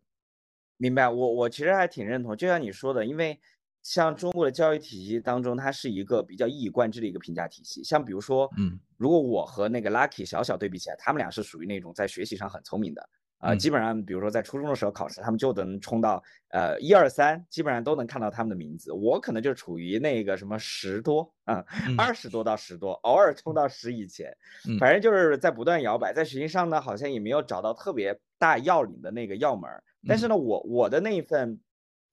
[0.76, 1.09] 明白。
[1.09, 3.37] 我我其实还挺认同，就像你说的，因为
[3.85, 7.85] 像中国的教育体系当中，它是一个比较一以贯之的一个评价体系。
[7.85, 13.09] 像比如说，嗯，如果我和那个 Lucky 小小对比起来，他们俩是属于那种在学习上很聪明的。
[13.38, 18.90] 啊，基本上，比如说在初中的时候考试，他们就能冲到呃一二三，基本上都能看到他们的名字。
[18.90, 21.62] 我可能就处于那个什么十多啊，
[21.99, 24.35] 二十多到十多，偶尔冲到十以前，
[24.81, 26.11] 反正就是在不断摇摆。
[26.11, 29.70] 在学习上呢，好像也没有找到特别大要领的那个要门。
[30.09, 31.61] 但是呢，我我的那一份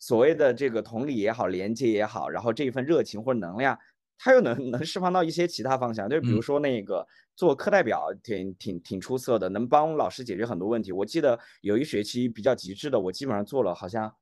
[0.01, 3.79] 所谓的这个同理也好，连接也好，然后这一份热情或者能量。
[4.23, 10.91] 它又能 能释放到一些其他方向，就比如说那个做课代表挺挺挺出色的，能帮老师解决很多问题。
[10.91, 14.13] 我记得有一学期比较极致的，我基本上做了好像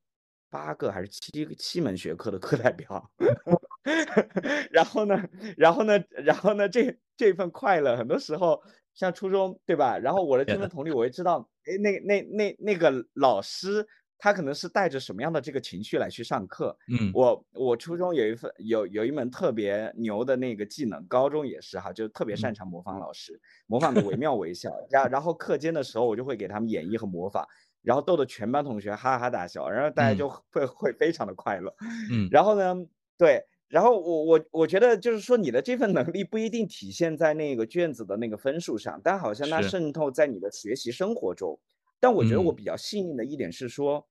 [0.49, 3.11] 八个还是七七门学科的课代表。
[4.71, 5.21] 然后呢，
[5.57, 8.61] 然后呢，然后呢，这这份快乐，很多时候
[8.93, 9.97] 像初中对吧？
[9.97, 13.85] 然后我的这份同理，我也知道，哎，那那那那个老师。
[14.19, 16.77] 他可能是带着什么样的这个情绪来去上课？
[16.91, 24.69] 嗯，我我初中有一份有有一门特别牛的那个技能，高中也是哈，就特别擅长模仿老师，模仿的惟妙惟肖。
[24.89, 27.45] 然然后课间的时候，我就会给他们演绎和模仿，
[27.81, 31.73] 然后逗得全班同学哈哈大笑，然后大家就会会非常的快乐。
[32.11, 32.75] 嗯，然后呢，
[33.17, 41.57] 对，然后我我我觉得就是说你的这份能力不一定体现在那个卷子的那个分数上，但好像它渗透在你的学习生活中。
[41.99, 42.55] 但我觉得我嗯。
[42.55, 44.07] 比较幸运的一点是说，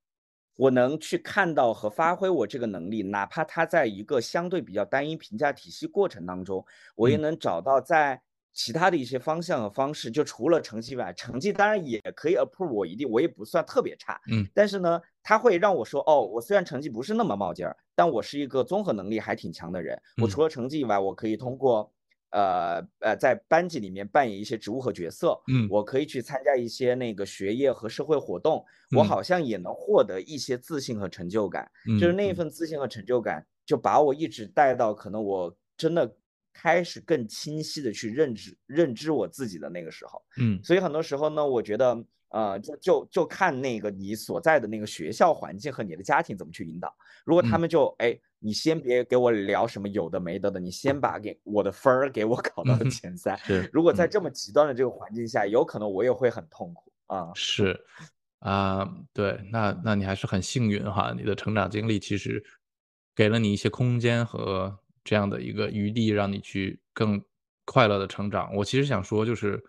[0.55, 6.63] 我能去看到和发挥我这个能力，哪怕它在一个相对比较单一评价体系过程当中，
[6.95, 7.19] 我也嗯。
[7.19, 8.21] 能找到在
[8.53, 14.49] 其他的一些方向和方式，就除了成绩外，成绩当然也可以 approve 我一定，我也不算特别差，嗯。
[14.53, 20.01] 但是呢，它会让我说，哦，我虽然成绩不是那么冒尖儿，但我是一个综合能力还挺强的人。
[20.17, 20.39] 我嗯。
[20.39, 21.91] 除了成绩以外，我可以通过，
[22.31, 28.63] 呃呃，在班级里面扮演一些职务和角色，嗯我可以去参加一些那个学业和社会活动，
[28.95, 31.69] 我嗯好像也能获得一些自信和成就感。
[31.99, 36.15] 就是那一份自信和成就感，就把我一直带到可能我真的
[36.53, 40.21] 开始更清晰的去认知认知我自己的那个时候。
[40.37, 46.93] 嗯所以很多时候呢，我觉得，呃，就就就看那个你所在的那个学校环境和你的家庭怎么去引导。
[47.25, 53.37] 如果他嗯们就，哎，你先别给我聊什么有的没的的，你先把给我的分儿给我 考到嗯前三。
[53.37, 57.35] 是如果在嗯这么极端的这个环境下，有可能我也会很痛苦啊。
[57.35, 57.79] 是，
[58.39, 62.43] 啊，对，那那你还是很幸运哈，你的成长经历其实
[63.15, 67.21] 给了你一些空间和这样的一个余地，让你去更
[67.65, 68.55] 快乐的成长。
[68.55, 69.61] 我其实想说，就是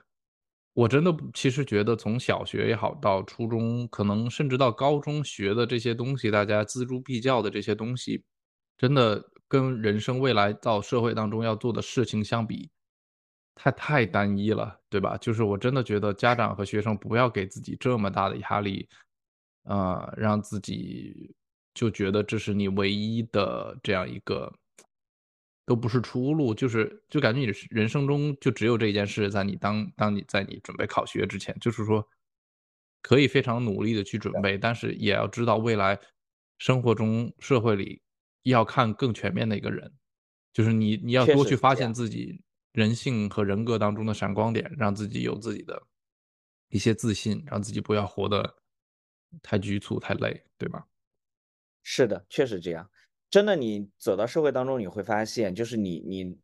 [0.73, 8.25] 我真的其实觉得从小学也好，到初中，可能甚至到高中学的这些东西，大家锱铢必较的这些东西，
[8.81, 12.71] 真的跟人生未来到社会当中要做的事情相比，
[13.55, 15.19] 太太单一了，对吧？
[15.19, 18.89] 就是我真的觉得家长和学生不要给自己这么大的压力，
[19.65, 21.31] 呃，让自己
[21.75, 24.51] 就觉得这是你唯一的这样一个，
[25.67, 32.03] 都不是出路，就是就感觉你人生中就只有这一件事，在你当当你在你准备考学之前，就是说
[33.03, 36.01] 可以非常努力的去准备，但是也要知道未来
[36.57, 38.01] 生活中社会里
[38.43, 39.93] 要看更全面的一个人，
[40.53, 45.83] 就是你你要多去发现自己人性和人格当中的闪光点，让自己有自己的
[46.69, 48.57] 一些自信，让自己不要活得
[49.43, 50.87] 太局促、太累，对吧？
[51.83, 52.91] 是的，确实这样。
[53.31, 56.39] 真的，你走到社会当中，你会发现，就是你你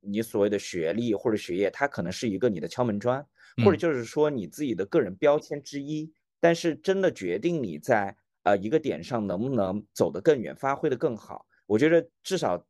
[0.00, 3.26] 你所谓的学历或者学业，它可能是一个你的敲门砖，
[3.64, 6.12] 或者嗯就是说你自己的个人标签之一。
[6.38, 12.64] 但是真的决定你在呃一个点上能不能走得更远，发挥得更好，我觉得至少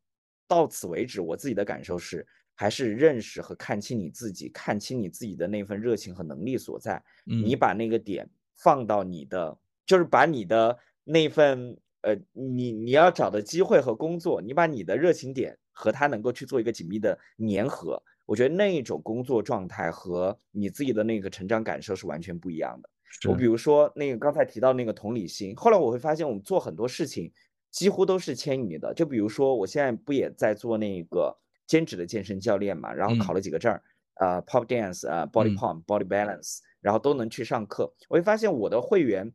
[0.47, 7.01] 到此为止，我自己的感受是，还是认识和看清你自己，看清你自己的那份热情和能力所在。
[7.25, 22.89] 你嗯把那个点放到你的，就是把你的那份呃，你你要找的机会和工作，你把你的热情点和它能够去做一个紧密的粘合，我觉得那一种工作状态和你自己的那个成长感受是完全不一样的。
[23.27, 27.31] 我比，如说那个刚才提到那个同理心，后来我会发现我们做很多事情
[27.71, 28.93] 几乎都是迁移的。
[28.93, 33.81] 就比如说我现在不也在做那个兼职的健身教练嘛，然后考嗯了几个证儿，
[34.15, 37.93] 呃，pop dance，呃，body 嗯 pump、body balance，然后都能去上课。
[38.09, 39.33] 我会发现我的会员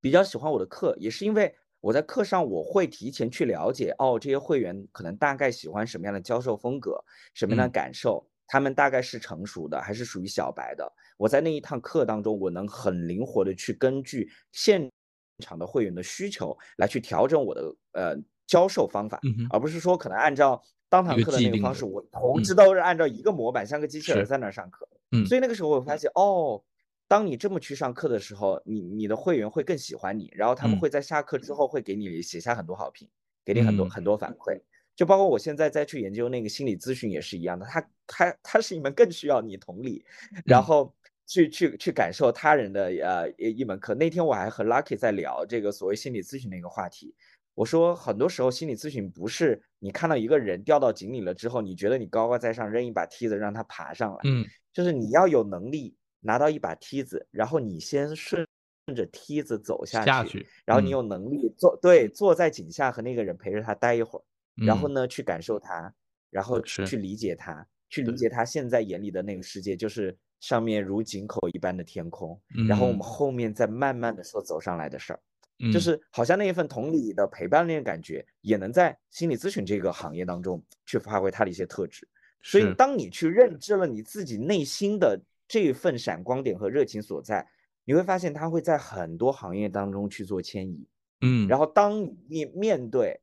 [0.00, 10.92] 比较喜欢我的课，也是因为我在课上我会提前去了解，哦，这些会员可能大概喜欢什么样的教授风格，什么样的嗯感受，他们大概是成熟的还是属于小白的。
[11.16, 14.90] 我在那一堂课当中，我能很灵活的去根据现
[15.38, 18.14] 场的会员的需求来去调整我的呃
[18.46, 24.86] 教授方法，嗯，而不是说可能按照当堂课的那个方式，我同嗯时都是按照一个模板，像个机器人，在那儿上课。
[25.12, 26.62] 嗯所以那个时候我发现，哦，
[27.08, 33.08] 当你这么去上课的时候，你你的会员会更喜欢你，然后他们嗯会在下课之后会给你写下很多好评，
[33.46, 34.60] 给你很多嗯很多反馈。
[34.94, 40.04] 就包括我现在再去研究那个心理咨询也是一样的，它它它是一门更需要你同理，
[40.44, 40.94] 然嗯后
[41.26, 43.94] 去去去感受他人的呃一一门课。
[43.94, 47.14] 那天我还和 Lucky 在聊这个所谓心理咨询的一个话题。
[47.54, 58.46] 我说，很多时候心理咨询不是你看到一个人掉到井里了之后，你觉得你高高在上，扔一把梯子让他爬上来，嗯就是你要有能力拿到一把梯子，然后你先顺
[58.96, 64.22] 着梯子走下去，下去，然后你嗯有能力坐，对，坐在井下和那个人陪着他待一会儿，
[64.56, 65.92] 然后嗯，呢去感受它，
[66.30, 66.96] 然后去。
[66.96, 73.02] 理解它，去理，解他现在眼里的那个世界，就是上面如井口一般的天空，然后我们嗯。
[73.02, 75.20] 后面再慢慢的说走上来的事儿。
[75.72, 75.80] 就嗯。
[75.80, 82.08] 是好像那一份同理的陪伴那个感觉，也能在心理咨询这个行业当中去发挥它的一些特质。
[82.42, 87.46] 所以，当你去认知了你自己内心的这一份闪光点和热情所在，
[87.84, 90.88] 你会发现它会在很多行业当中去做迁移。
[91.20, 91.46] 嗯。
[91.46, 93.20] 然后，当你面对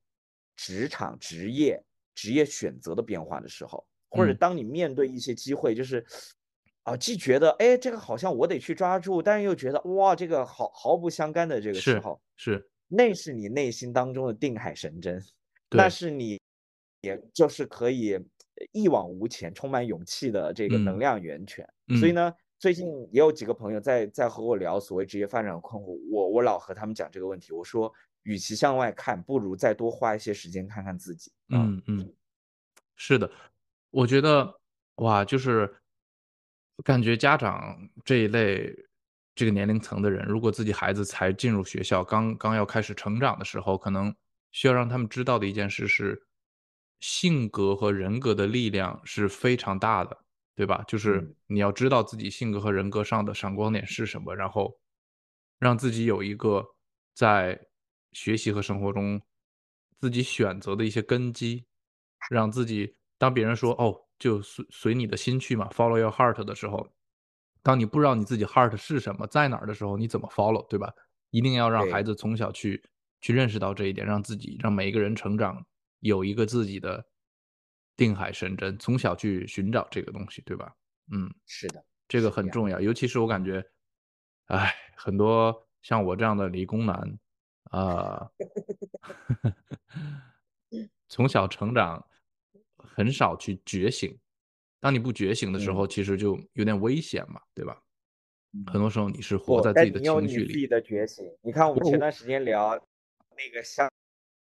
[0.59, 1.81] 职场、职业、
[2.13, 4.37] 职业选择的变化的时候，或者嗯。
[4.37, 6.05] 当你面对一些机会，就是
[6.83, 15.21] 啊，既觉得哎，这个好像我得去抓住，但是又觉得哇，这个毫毫不相干的这个时候，是，那是你内心当中的定海神针，
[15.71, 16.37] 那，是你
[16.99, 18.19] 也就是可以
[18.73, 20.99] 一往无前、充满勇气的这个能嗯。
[20.99, 21.65] 量源泉。
[21.95, 22.15] 所以嗯。
[22.15, 27.91] 呢，最近也有几个朋友在在和我聊所谓职业发展的困惑，我我老和他们讲这个问题，我说，
[28.29, 31.31] 与其向外看，不如再多花一些时间看看自己。
[31.47, 32.13] 啊，嗯嗯，
[32.95, 33.29] 是的，
[33.89, 34.61] 我觉得
[34.97, 35.81] 哇，就是
[36.83, 38.71] 感觉家长这一类
[39.33, 44.15] 这个年龄层的人，如果自己孩子才进入学校，刚刚要开始成长的时候，可能
[44.51, 46.21] 需要让他们知道的一件事是，
[46.99, 50.15] 性格和人格的力量是非常大的，
[50.55, 50.83] 对吧？
[50.87, 54.79] 就是嗯你要知道自己性格和人格上的闪光点是什么，然后
[55.57, 56.63] 让自己有一个
[57.15, 57.59] 在
[58.11, 59.21] 学习和生活中
[59.99, 61.65] 自己选择的一些根基，
[62.29, 66.87] 让自己当别人说哦，就随随你的心去嘛，follow your heart 的时候，
[67.61, 70.93] 当你不知道你自己 heart 是什么，在哪儿的时候，你怎么 follow，对吧？
[71.31, 72.81] 一定要让孩子从小去
[73.21, 75.63] 去认识到这一点，让自己让每一个人成长
[75.99, 77.05] 有一个自己的
[77.95, 80.73] 定海神针，从小去寻找这个东西，对吧？
[81.11, 83.63] 嗯，是的，这个很重要，尤其是我感觉，
[84.45, 87.19] 哎，很多像我这样的理工男，
[87.69, 88.29] 啊、
[91.07, 92.05] 从小成长
[92.77, 94.15] 很少去觉醒。
[94.79, 97.81] 当你不觉醒的时候，嗯其实就有点危险嘛，对吧？
[98.67, 100.47] 很多时候你是活，在自己的情绪里。
[100.47, 101.31] 你自己的觉醒。
[101.41, 102.71] 你看我们前段时间聊
[103.37, 103.87] 那个相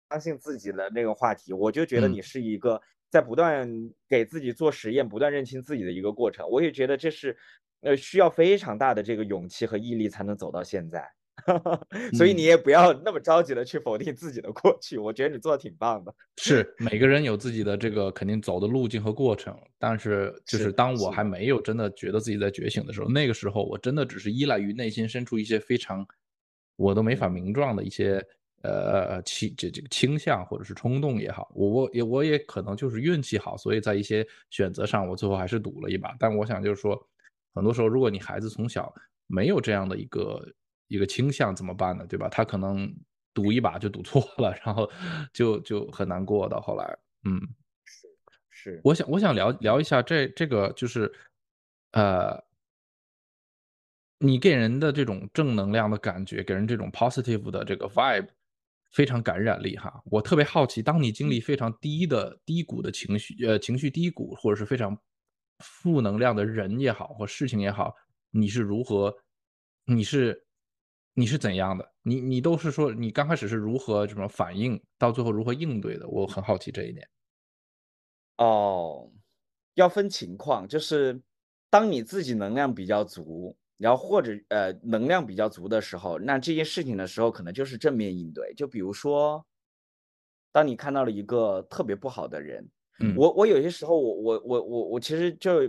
[0.09, 3.69] 相信自己的那个话题，我就觉得嗯你是一个在不断
[4.07, 6.47] 给自己做实验、不断认清自己的一个过程。
[6.49, 7.37] 我也觉得这是
[7.81, 11.11] 呃需要非常大的这个勇气和毅力才能走到现在。
[12.17, 16.13] 所以你嗯也不要那么着急的去否定自己的过去，我觉得你做的挺棒的。
[16.37, 26.05] 是每个人有自己的这个肯定走的路径和过程，但是就是当我还没有真的觉得自己在觉醒的时候，那个时候我真的只是依赖于内心深处一些非常
[26.75, 28.23] 我都没法嗯名状的一些
[28.63, 36.15] 呃倾这这个倾向或者是冲动也好，我我也我也可能就是运气好，所以在一些选择上我最后还是赌了一把。
[36.19, 36.99] 但我想就是说，
[37.53, 38.93] 很多时候如果你孩子从小
[39.27, 40.41] 没有这样的一个
[40.87, 42.05] 一个倾向怎么办呢？
[42.07, 42.27] 对吧？
[42.29, 42.91] 他可能
[43.33, 44.89] 赌一把就赌错了，然后
[45.33, 46.97] 就就很难过到后来。
[47.23, 47.39] 嗯，
[48.49, 51.11] 是，我想我想聊聊一下这这个就是，
[51.91, 52.41] 呃，
[54.19, 58.27] 你给人的这种正能量的感觉，给人这种 positive 的这个 vibe，
[58.93, 60.01] 非常感染力哈。
[60.05, 64.97] 我特别好奇，当你经历非常低的低谷的情绪，呃，情绪低谷或者是非常
[65.59, 67.93] 负能量的人也好，或事情也好，
[68.31, 69.15] 你是如何，
[69.85, 70.46] 你是
[71.19, 71.91] 你是怎样的？
[72.03, 76.07] 你你都是说你刚开始是如何什么反应，到最后如何应对的？
[76.07, 77.09] 我很好奇这一点。
[78.37, 79.09] 哦，
[79.73, 81.19] 要分情况，就是
[81.71, 88.53] 当你自己能量比较足，然后或者呃能量比较足的时候，那这件事情的时候可能就是正面应对。
[88.53, 89.43] 就比如说，
[90.51, 95.67] 当你看到了一个特别不好的人，嗯我我有些时候我我我我我其实就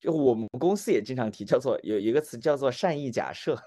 [0.00, 3.58] 就我们公司也经常提，叫做有一个词叫做善意假设。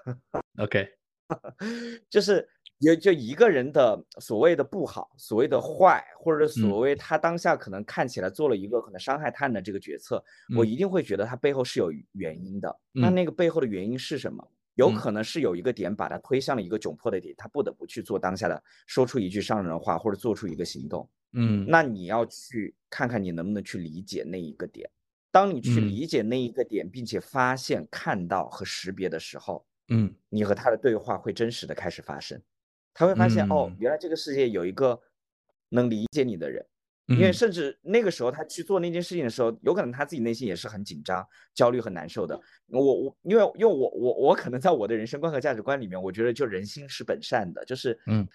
[0.58, 0.88] OK，
[2.08, 10.22] 就是有就一个人的所谓的不好，所谓的坏，或者所嗯谓他当下可能看起来做了一个可能伤害他人的这个决策，
[10.56, 12.80] 我嗯一定会觉得他背后是有原因的。
[12.92, 14.46] 那嗯那个背后的原因是什么？
[14.74, 21.06] 有嗯可能是有一个点把他推向了一个窘迫的点，他不得不去做当下的说出一句伤人的话，或者做出一个行动。
[21.34, 24.90] 嗯，那你要去看看你能不能去理解那一个点。
[25.32, 25.88] 当你去嗯。
[25.88, 30.14] 理解那一个点，并且发现、看到和识别的时候，嗯。
[30.28, 32.40] 你和他的对话会真实的开始发生，
[32.94, 35.00] 他会发现、哦嗯，原来这个世界有一个
[35.70, 36.64] 能理解你的人，
[37.06, 37.32] 因为嗯。
[37.32, 42.38] 甚至那个时候他去做那件事情的时候，有可能他自己内心也是很紧张、焦虑和难受的。
[42.68, 48.28] 我我因为因为我我我可能在我的人生观和价值观里面，我觉得就人心是本善的，就是嗯。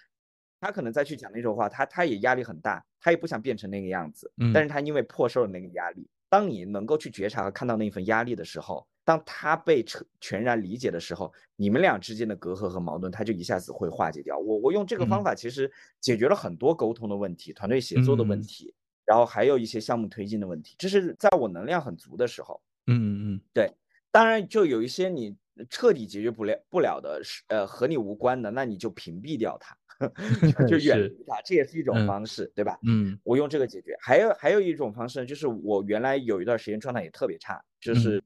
[0.60, 4.52] 他可能再去讲那种话，他他也压力很大，他也不想变成那个样子，嗯。
[4.52, 14.38] 但是他因为破受了那个压力，当你能够去觉察和看到那份压力的时候，当他被全全然理解的时候，你们俩之间的隔阂和矛盾，他就一下子会化解掉。
[14.38, 15.70] 我我用这个方嗯法其实
[16.00, 18.74] 解决了很多沟通的问题、团队协作的问嗯题，
[19.06, 22.60] 然后还有一些项目推进的问题，这是在我能量很足的时候。
[22.86, 23.72] 嗯嗯对，
[24.10, 25.36] 当然就有一些你
[25.70, 32.78] 彻底解决不了不了的，是呃和你无关的，那你就屏蔽掉它，就 就远离它，这也是一种嗯方式，对吧？
[32.86, 33.96] 嗯我用这个解决。
[34.00, 38.22] 还有还有一种方式呢，就是我原来有一段时间状态也特别差，就是、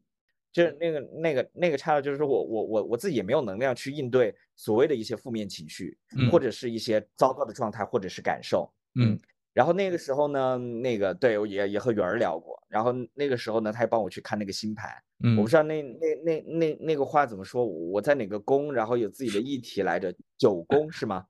[0.53, 8.71] 就是那个那个那个差的，就是我我我我自己也没有能量去应对所谓的一些负面情绪，嗯或者是一些糟糕的状态，或者是感受。
[8.95, 9.19] 嗯
[9.55, 14.91] 然后那个时候呢，那个对我也也和圆儿聊过，然后那个时候呢，他也帮我去看那个星盘。
[15.23, 21.27] 嗯，我不知道那那那那那个话怎么说，我在哪个宫，然后有自己的议题来着，九宫是吗？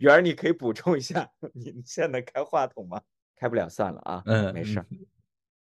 [0.00, 3.00] 圆儿，你可以补充一下， 你现在能开话筒吗？
[3.36, 4.86] 开不了算了啊，嗯，没事儿。
[4.90, 4.98] 嗯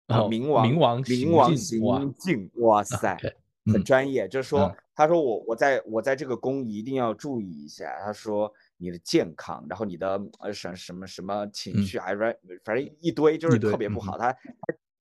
[0.07, 3.17] 啊，哦冥王冥王冥王行进哇塞
[3.65, 4.25] 很嗯专业。
[4.27, 7.93] 就是说嗯，他说我我在我在这个宫一定要注意一下。
[8.05, 14.17] 他说你的健康，然后你的呃什什么什么情嗯绪，还是反正一堆就是特别不嗯好。
[14.17, 14.39] 他他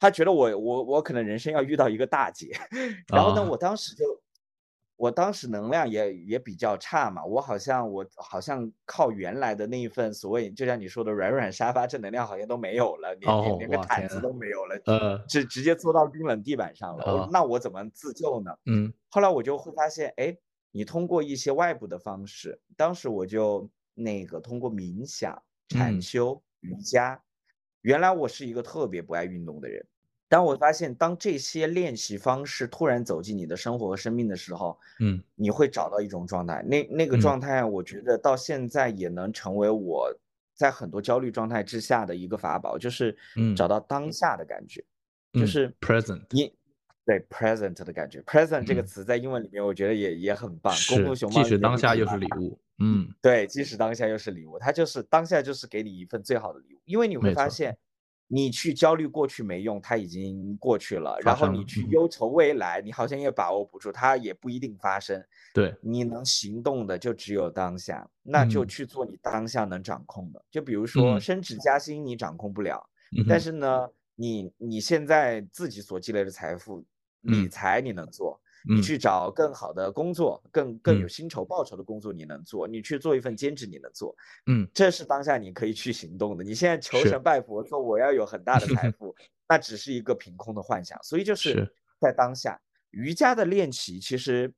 [0.01, 2.51] 他觉得我我我可能人生要遇到一个大劫，
[3.07, 4.05] 然后呢，啊我当时就。
[4.97, 17.29] 我当时能量也也比较差嘛，我好像我好像靠原来的那一份所谓，就像你说的软软沙发正能量好像都没有了，连哦连连个毯子都没有了，呃直直接坐到冰冷地板上了。
[17.31, 18.57] 那我怎么自救呢？
[18.65, 20.37] 嗯后来我就会发现，哎，
[20.73, 27.23] 你通过一些外部的方式，当时我就那个通过冥想、禅嗯修、瑜伽，
[27.83, 29.87] 原来我是一个特别不爱运动的人。
[30.29, 35.23] 当我发现，当这些练习方式突然走进你的生活和生命的时候，嗯。
[35.35, 36.63] 你会找到一种状态。
[36.63, 37.21] 那那个嗯。
[37.21, 40.13] 状态，我觉得到现在也能成为我
[40.55, 43.69] 在很多焦虑状态之下的一个法宝，就是嗯找。
[43.69, 44.81] 到当下的感觉，
[45.33, 46.53] 就嗯是 present 你
[47.05, 48.21] 对 present 的感觉。
[48.23, 48.87] present 这个嗯。
[48.87, 50.73] 词在英文里面，我觉得也也很棒。
[50.89, 53.09] 公是共熊猫既是里面不提当下又是礼物，嗯。
[53.23, 57.77] 对，即使当下又是礼物，它就是当下就是给你一份最好的礼物，因为你会发现，
[58.29, 65.23] 你去焦虑过去没用，它已经过去了，然后你去忧愁未来，你好像也把握不住，它也不一定发生。
[65.55, 65.77] 对。
[65.81, 68.67] 你能行动的就只有当下，那就嗯。
[68.67, 70.45] 去做你当下能掌控的。
[70.51, 71.21] 就比如说嗯。
[71.21, 76.85] 升职加薪，你掌控不了，嗯但是呢，你你现在自己所积累的财富，
[77.23, 77.49] 理嗯。
[77.49, 84.15] 财你能做，你嗯去找更好的工作，更更有嗯薪酬报酬的工作你能做，你去做一份兼职你能做，
[84.47, 86.43] 嗯这是当下你可以去行动的。
[86.43, 89.15] 你现在求神拜佛说我要有很大的财 富，
[89.49, 90.99] 那只是一个凭空的幻想。
[91.03, 92.61] 所以就是是在当下，
[92.91, 94.53] 瑜伽的练习其实，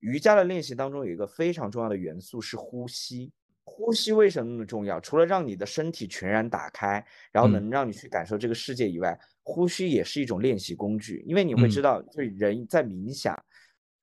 [0.00, 3.32] 瑜伽的练习当中有一个非常重要的元素是呼吸。
[3.70, 4.98] 呼吸为什么那么重要？
[4.98, 11.22] 除了让你的身体全然打开，然后嗯能让你去感受这个世界以外，呼吸也是一种练习工具。
[11.26, 13.38] 因为你会知嗯道，就人在冥想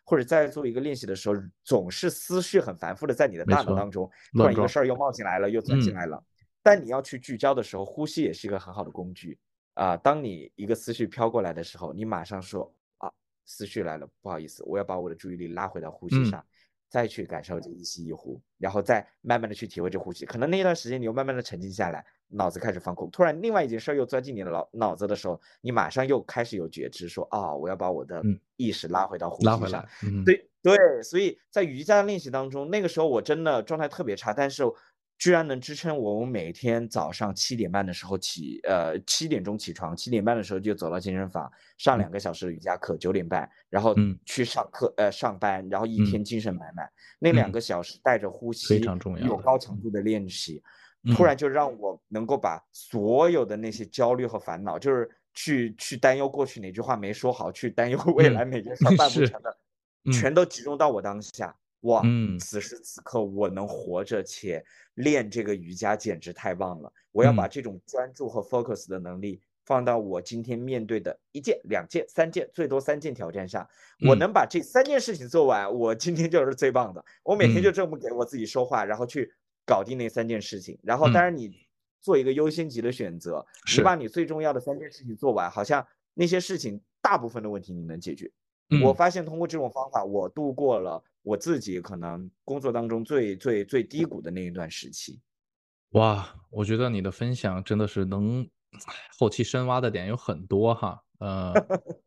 [0.05, 6.23] 或者在做一个练习的时候，总是思绪很繁复的在你的大脑当中，突然一个事儿又冒进来了，又钻进嗯来了。
[6.63, 9.37] 但你要去聚焦的时候，呼吸也是一个很好的工具
[9.73, 13.11] 啊、当你一个思绪飘过来的时候，你马上说啊，
[13.43, 16.45] 思绪来了，不好意思，我要把我的注意力拉回到呼吸嗯上，
[16.89, 20.25] 再去感受这一吸一呼，然后再慢慢的去体会这呼吸。
[20.25, 23.09] 可能那一段时间你又慢慢的沉静下来，脑子开始放空。
[23.11, 29.85] 突然另外一件事儿又钻进你的脑脑子的时候，你马上又开始有觉知，说啊，我要把我的嗯意识拉回到呼吸上
[30.25, 30.49] 对。
[30.61, 34.63] 对，所以在瑜伽的练习当中，那个时候我真的状态特别差，但是
[35.15, 41.99] 居然能支撑我，我每天早上七点半的时候起，呃，七点钟起床，七点半的时候就走到健身房上嗯。
[41.99, 44.17] 两个小时的瑜伽课，九点半，然后嗯。
[44.25, 46.89] 去上课，呃，上班，然后一嗯天精神满满。
[47.19, 50.63] 那两嗯个小时带着呼吸，非常重要有高强度的练习，
[51.13, 59.57] 突嗯然就让我能够把所有的那些焦虑和烦恼，就是去去担忧过去哪句话没说好，去担忧未嗯来哪件事儿办不成的，
[60.05, 61.55] 嗯全都集中到我当下。
[61.81, 64.63] 哇，嗯此时此刻我能活着且
[64.95, 66.91] 练这个瑜伽，简直太棒了！
[67.11, 73.67] 我要把嗯这种专注和 focus 的能力放到我今天面对的一件、两件、三件，最多三件挑战上。
[74.07, 77.05] 我嗯能把这三件事情做完，我今天就是最棒的。
[77.23, 79.31] 我每天就嗯这么给我自己说话，然后去
[79.65, 80.77] 搞定那三件事情。
[80.83, 81.51] 然后，当嗯然你
[82.01, 83.45] 做一个优先级的选择，
[83.75, 88.31] 你把你最重要的三件事情做完，好像那些事情大部分的问题你能解决。
[88.83, 95.19] 我嗯发现通过这种方法，我度过了我自己可能工作当中最最最低谷的那一段时期。
[95.91, 98.47] 哇，我觉得你的分享真的是能
[99.17, 101.53] 后期深挖的点有很多哈，呃，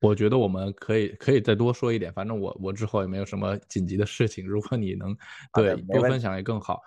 [0.00, 5.16] 我觉得我们可以可以再多说一点，反正我我之后也没有什么紧急的事情，如果你能
[5.54, 6.80] 对多分享也更好。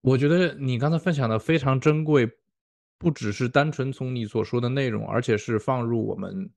[0.00, 2.26] 我觉得你刚才分享的非常珍贵，
[2.98, 6.48] 不只是单纯从你所说的内容，而且是放入我们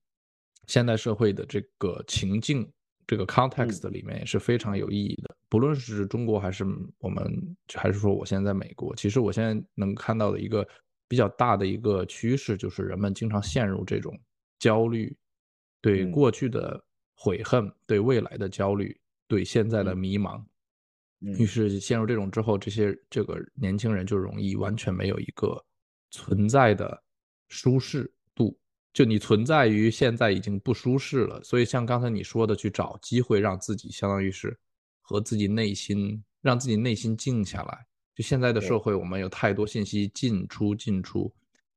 [0.67, 2.71] 现代社会的这个情境、
[3.07, 5.35] 这个 context 里面也是非常有意义的。
[5.49, 6.63] 不论是中国还是
[6.99, 10.65] 我们，还是说我现在在美国，其实我现在能看到的一个
[11.07, 14.17] 比较大的一个趋势，就是人们经常陷入这种
[14.59, 15.13] 焦虑，
[15.81, 16.83] 对嗯过去的
[17.15, 20.43] 悔恨，对未来的焦虑，对现在的嗯迷茫。
[21.23, 25.63] 嗯于是陷入这种之后，这些这个年轻人就容易完全没有一个
[26.09, 27.03] 存在的
[27.47, 28.57] 舒适度。
[28.91, 34.57] 就你存在于现在已经不舒适了，所以像刚才你说的，去找机会让自己相当于是
[34.99, 37.85] 和自己内心，让自己内心静下来。
[38.15, 41.31] 就现在的社会，我们有太多信息进出进出，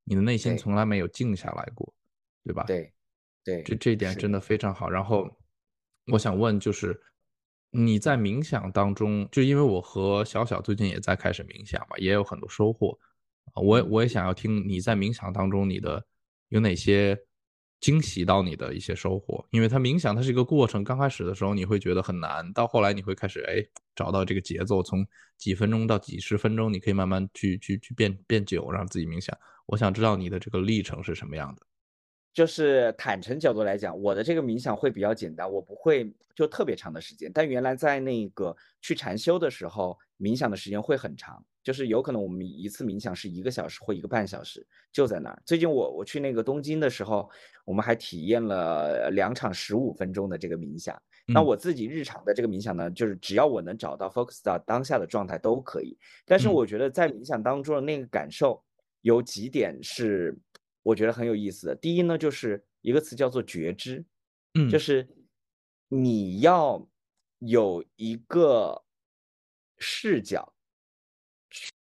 [0.04, 1.94] 你的内心从来没有静下来过，
[2.42, 2.64] 对吧？
[2.64, 2.90] 对
[3.44, 4.88] 对，这这一点真的非常好。
[4.88, 5.30] 然后
[6.06, 6.98] 我想问，就是
[7.70, 12.98] 你在冥想当中，就因为我和小小最近也在开始冥想嘛，也有很多收获。
[13.52, 16.04] 啊，我我也想要听你在冥想当中你的
[16.48, 17.18] 有哪些
[17.80, 23.62] 惊喜到你的一些收获，因为它冥想它是一个过程，刚开始的时候你会觉得很难，到后来你会开始哎
[23.94, 29.36] 找到这个节奏，从几分钟到几十分钟，你可以慢慢去去去变变久，让自己冥想。
[29.66, 31.66] 我想知道你的这个历程是什么样的。
[32.34, 37.30] 就是坦诚角度来讲，我的这个冥想会比较简单，我不会就特别长的时间。
[37.32, 45.40] 但原来在那个去禅修的时候，冥想的时间会很长，就是有可能我们一次冥想是一个小时或一个半小时，就在那儿。
[45.46, 47.30] 最近我我去那个东京的时候，
[47.64, 51.00] 我们还体验了两场十五分钟的这个冥想。
[51.26, 55.96] 那嗯我自己日常的这个冥想呢，就是只要我能找到 focus 到当下的状态都可以。
[56.26, 58.60] 但是嗯我觉得在冥想当中的那个感受
[59.02, 60.36] 有几点是
[60.84, 61.74] 我觉得很有意思的。
[61.74, 64.04] 第一呢，就是一个词叫做觉知，
[64.54, 65.08] 嗯就是
[65.88, 66.88] 你要
[67.40, 68.84] 有一个
[69.78, 70.54] 视角
[71.50, 71.72] 去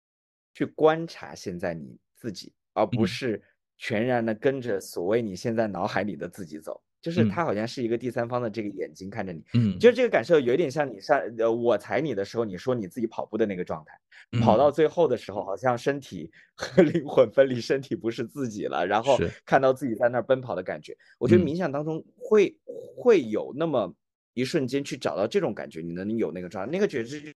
[0.56, 3.44] 去观察现在你自己，而不嗯是
[3.78, 6.84] 全然的跟着所谓你现在脑海里的自己走。
[7.04, 7.30] 就是嗯。
[7.30, 9.78] 它好像是一个第三方的这个眼睛看着你，嗯。
[9.78, 14.74] 就这个感受有点像你上呃我踩你的时候，你说你自己跑步的那个状态，跑到嗯。
[14.74, 19.30] 最后的时候，好像身体 和灵魂分离，身体不是自己了，然后是。
[19.46, 20.98] 看到自己在那儿奔跑的感觉。
[21.20, 21.46] 我觉得嗯。
[21.46, 22.58] 冥想当中会
[22.98, 23.94] 会有那么
[24.34, 27.32] 一瞬间去找到这种感觉，你能有那个状态，那个觉知就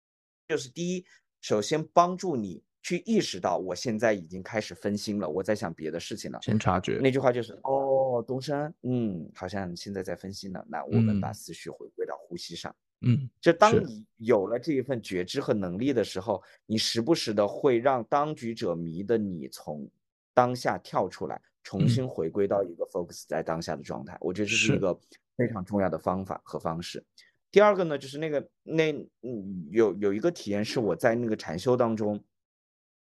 [0.48, 1.04] 就是第一，
[1.42, 6.38] 首先帮助你去意识到我现在已经开始分心了，我在想别的事情了。
[6.42, 6.98] 先察觉。
[7.02, 12.74] 那句话就是哦，东升，嗯，好像现在在分心了，那我们把嗯思绪回归到呼吸上。
[13.00, 19.88] 嗯就当你有了这一份觉知和能力的时候，你时不时的会让当局者迷的你从
[20.34, 24.16] 当下跳出来，重嗯新回归到一个 focus 在当下的状态。
[24.20, 24.98] 我觉得这是一个
[25.36, 27.04] 非常重要的方法和方式。
[27.52, 32.20] 第二个呢，就是那个那嗯有有一个体验是我在那个禅修当中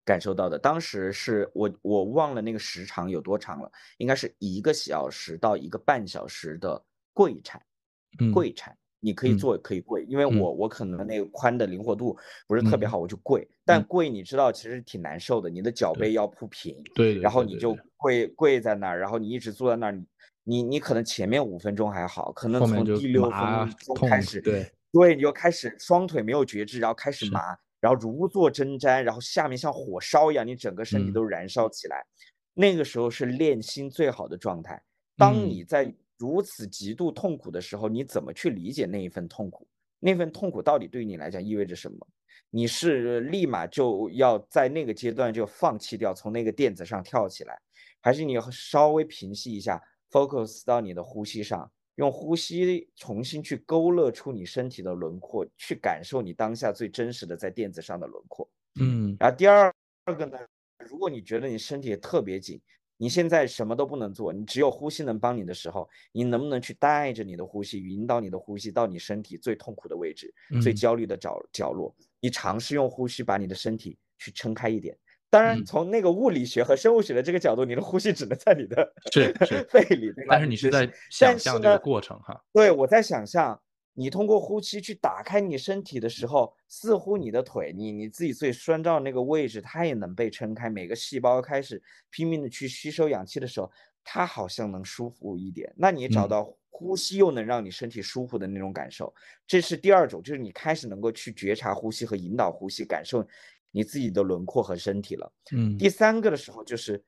[0.08, 6.82] 感受到的，当时是我我忘了那个时长有多长了，应该是一个小时到一个半小时的
[7.12, 7.60] 跪禅。
[8.20, 13.46] 嗯跪产，你可以嗯坐可以跪，因为嗯我我可能那个髋的灵活度不是特别嗯好，我就跪。
[13.66, 13.84] 但嗯。
[13.84, 16.14] 跪你知道其实挺难受的，你的脚背。
[16.14, 20.06] 要铺平，对对然后你就跪跪在那儿，然后你一直坐在那儿，你
[20.44, 24.72] 你你可能前面五分钟还好，可能从第六分钟开始，对。
[24.90, 27.30] 对，你就开始双腿没有觉知，然后开始是。
[27.30, 32.04] 麻，然后如坐针毡，然后下面像火烧一样，你整个身体嗯都燃烧起来。
[32.54, 34.82] 那个时候是练心最好的状态。
[35.16, 39.66] 当嗯你在如此极度痛苦的时候，你怎么去理解那一份痛苦？
[40.00, 42.06] 那份痛苦到底对于你来讲意味着什么？
[42.50, 47.60] 你是立马就要在那个阶段就放弃掉，从那个垫子上跳起来，
[48.00, 58.48] 还是你稍微平息一下，focus 到你的呼吸上，用呼吸重新去勾勒出你身体的轮廓，去感受你当下最真实的在垫子上的轮廓。
[58.80, 59.74] 嗯然后第二
[60.16, 60.38] 个呢，
[60.88, 62.60] 如果你觉得你身体特别紧，
[62.96, 70.32] 你现在什么都不能做，你只有呼吸能帮你的时候，你能不能去带着你的呼吸，引导你的呼吸到你身体最痛苦的位置、
[70.62, 71.92] 最嗯焦虑的角角落？
[72.20, 74.96] 你尝试用呼吸把你的身体去撑开一点。
[75.30, 78.92] 当然，嗯从那个物理学和生物学的这个角度，你的呼吸只能在你的
[79.68, 80.12] 肺里？
[80.28, 82.42] 但是你是在想象这个过程哈。
[82.52, 83.60] 对，我在想象，
[83.92, 90.70] 你通过呼吸去打开你身体的时候，似乎你的腿，你你自己最酸胀那个位置，它也能被撑开。
[90.70, 93.70] 每个细胞开始拼命的去吸收氧气的时候，
[94.02, 95.70] 它好像能舒服一点。
[95.76, 99.12] 那你找嗯到呼吸又能让你身体舒服的那种感受，
[99.46, 103.26] 这是第二种，就是你开始能够去觉察呼吸和引导呼吸，感受
[103.70, 105.32] 你自己的轮廓和身体了。
[105.52, 107.02] 嗯第三个的时候，就是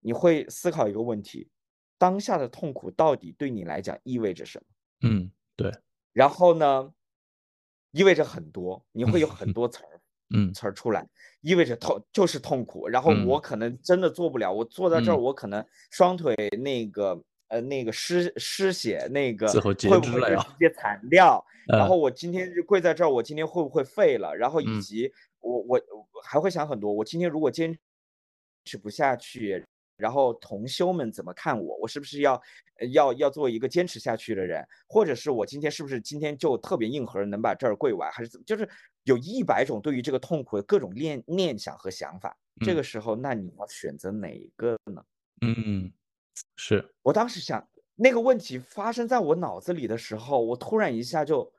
[0.00, 1.48] 你会思考一个问题：
[1.98, 4.58] 当下的痛苦到底对你来讲意味着什
[5.00, 5.08] 么？
[5.10, 5.72] 嗯对
[6.12, 6.92] 然后呢，
[7.92, 10.00] 意味着很多，你会有很多词儿
[10.34, 11.06] 嗯词儿出来，
[11.40, 12.88] 意味着痛就是痛苦。
[12.88, 21.44] 然后嗯我可能真的做不了，我坐在这儿，嗯我可能双腿那个呃那个失失血，那个会不会直接残掉？
[21.68, 24.34] 然呃后我今天就跪在这儿，我今天会不会废了？
[24.36, 25.12] 然后以嗯及
[25.42, 27.78] 我我我还会想很多，我今天如果坚
[28.64, 29.64] 持不下去，
[29.96, 31.76] 然后同修们怎么看我？
[31.76, 32.40] 我是不是要
[32.78, 34.66] 呃要要做一个坚持下去的人？
[34.88, 38.10] 或者是我今天是不是今天就特别硬核，能把这儿跪完？
[38.10, 38.44] 还是怎么？
[38.46, 38.68] 就是
[39.02, 42.36] 有一百种对于这个痛苦的各种念念想和想法。
[42.64, 45.04] 这嗯个时候，那你要选择哪一个呢？
[45.40, 45.92] 嗯
[46.56, 51.52] 是我当时想那个问题发生在我脑子里的时候，我突然一下就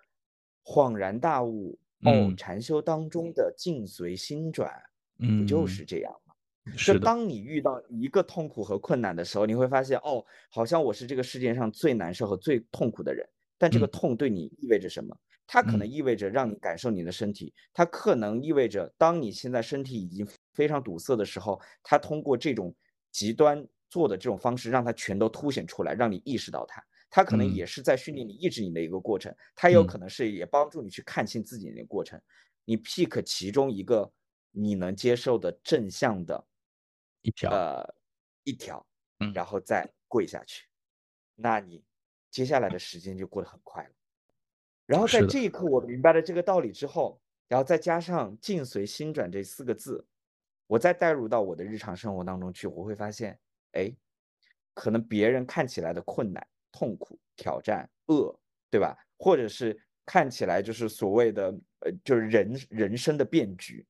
[0.64, 1.78] 恍然大悟。
[2.04, 4.72] 哦嗯，禅修当中的境随心转，
[5.38, 6.34] 不嗯就是这样吗？
[6.86, 13.28] 就是的当你遇到一个痛苦和困难的时候，你会发现，哦，好像我是这个世界上最难受和最痛苦的人。
[13.58, 15.16] 但这个嗯痛对你意味着什么？
[15.48, 22.74] 它可能嗯意味着让你感受你的身体，它可能意味着当你现在身体已经非常堵塞的时候，它通过这种
[23.12, 26.84] 极端做的这种方式，让它全都凸显出来，让你意识到它。
[27.16, 27.54] 它可能嗯。
[27.54, 29.88] 也是在训练你意志力的一个过程，它有嗯。
[29.88, 32.20] 可能是也帮助你去看清自己的过程。
[32.66, 34.12] 你 pick 其中一个
[34.50, 36.44] 你能接受的正向的
[37.22, 37.96] 一条，呃
[38.44, 38.84] 一条，
[39.20, 39.32] 嗯。
[39.32, 40.66] 然后再跪下去，
[41.36, 41.84] 那你
[42.32, 43.92] 接下来的时间就过得很快了。
[44.88, 50.06] 然后在这一刻，我明白了这个道理之后，然后再加上“境随心转”这四个字，
[50.68, 53.40] 我再带入到我的日常生活当中去，我会发现，
[53.74, 53.96] 哎，
[54.74, 58.38] 可能别人看起来的困难、痛苦、挑战、恶，
[58.70, 58.98] 对吧？
[59.18, 63.86] 或者是看起来就是所谓的呃，就是人人生的变局，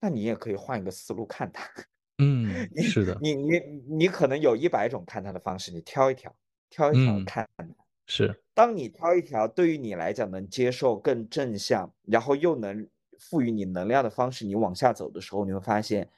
[0.00, 1.66] 那你也可以换一个思路看它。
[2.18, 6.36] 嗯，是的，你你你可能有一百种看它的方式，你挑一条，
[6.68, 7.64] 挑一条嗯看它。
[8.06, 12.86] 是，当你挑一条对于你来讲能接受、更正向，然后又能
[13.18, 16.10] 赋予你能量的方式，你往下走的时候，你会发现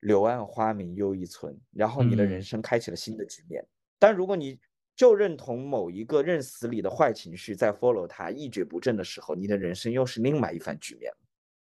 [0.00, 3.64] 柳暗花明又一村，然后你的人嗯生开启了新的局面。
[3.98, 4.58] 但如果你
[4.96, 11.12] 就认同某一个认死理的坏情绪，在 follow 他一蹶不振的时候，你的人生又是另外一番局面。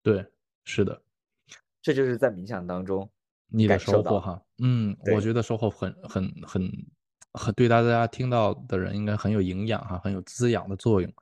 [0.02, 0.26] 对，
[0.66, 1.02] 是的，
[1.82, 3.10] 这就是在冥想当中
[3.48, 6.70] 你的收获哈，嗯，我觉得收获很很很
[7.34, 11.14] 很对大家听到的人应该很有营养哈，很有滋养的作用。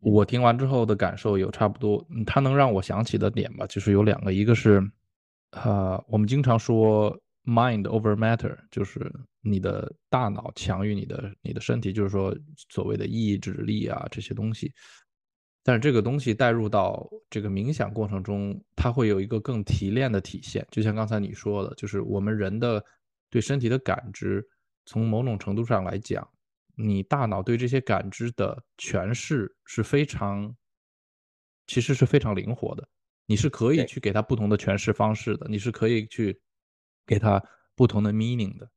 [0.00, 4.82] 我听完之后的感受有差不多，嗯它能让我想起的点吧，就是有两个，一个是，
[5.52, 12.36] 呃，我们经常说 mind over matter，就是你的大脑强于你的你的身体，就是说
[12.70, 14.72] 所谓的意志力啊这些东西。
[15.62, 20.66] 但是这个东西带入到这个冥想过程中，它会有一个更提炼的体现。
[20.70, 22.84] 就像刚才你说的，就是我们人的
[23.30, 24.46] 对身体的感知，
[24.84, 26.28] 从某种程度上来讲，
[26.76, 30.54] 你大脑对这些感知的诠释是非常，
[31.66, 32.86] 其实是非常灵活的。
[33.24, 36.38] 你是可以去给它不同的诠释方式的，你是可以去
[37.06, 37.42] 给它
[37.74, 38.70] 不同的 meaning 的。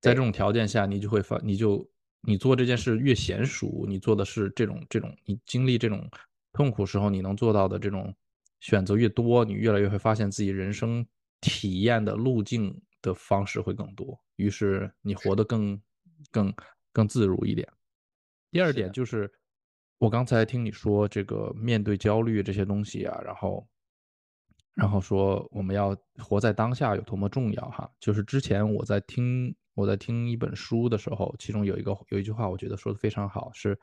[0.00, 1.88] 在这种条件下，你就会发，你就
[2.20, 6.08] 你做这件事越娴熟，你做的是这种这种，你经历这种
[6.52, 8.14] 痛苦时候，你能做到的这种
[8.60, 11.06] 选择越多，你越来越会发现自己人生
[11.40, 15.80] 体验的路径的方式会更多，于是你活得更
[16.30, 16.54] 更
[16.92, 17.66] 更自如一点。
[18.50, 19.32] 第二点就是，
[19.98, 23.66] 我刚才听你说这个面对焦虑这些东西啊，然后，
[24.74, 27.90] 然后说我们要活在当下有多么重要哈。
[27.98, 33.78] 就是之前我在听我在听一本书的时候，其中有一个有一句话，我觉得说的非常好，是，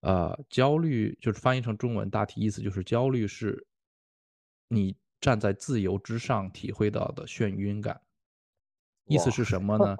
[0.00, 3.66] 呃，焦虑就是翻译成中文，大体意思就是焦虑是
[4.68, 8.00] 你站在自由之上体会到的眩晕感。
[9.06, 9.96] 意思是什么呢？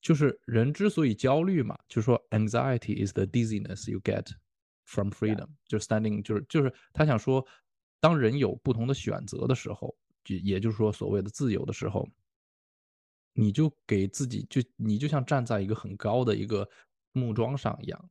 [0.00, 4.26] 就是人之所以焦虑嘛，就是说 anxiety is the dizziness you get
[4.86, 7.46] from freedom，就是 standing，就是就是他想说，
[8.00, 9.94] 当人有不同的选择的时候，
[10.24, 12.08] 就也就是说所谓的自由的时候，
[13.32, 16.68] 你就给自己就你就像站在一个很高的一个
[17.12, 18.10] 木桩上一样，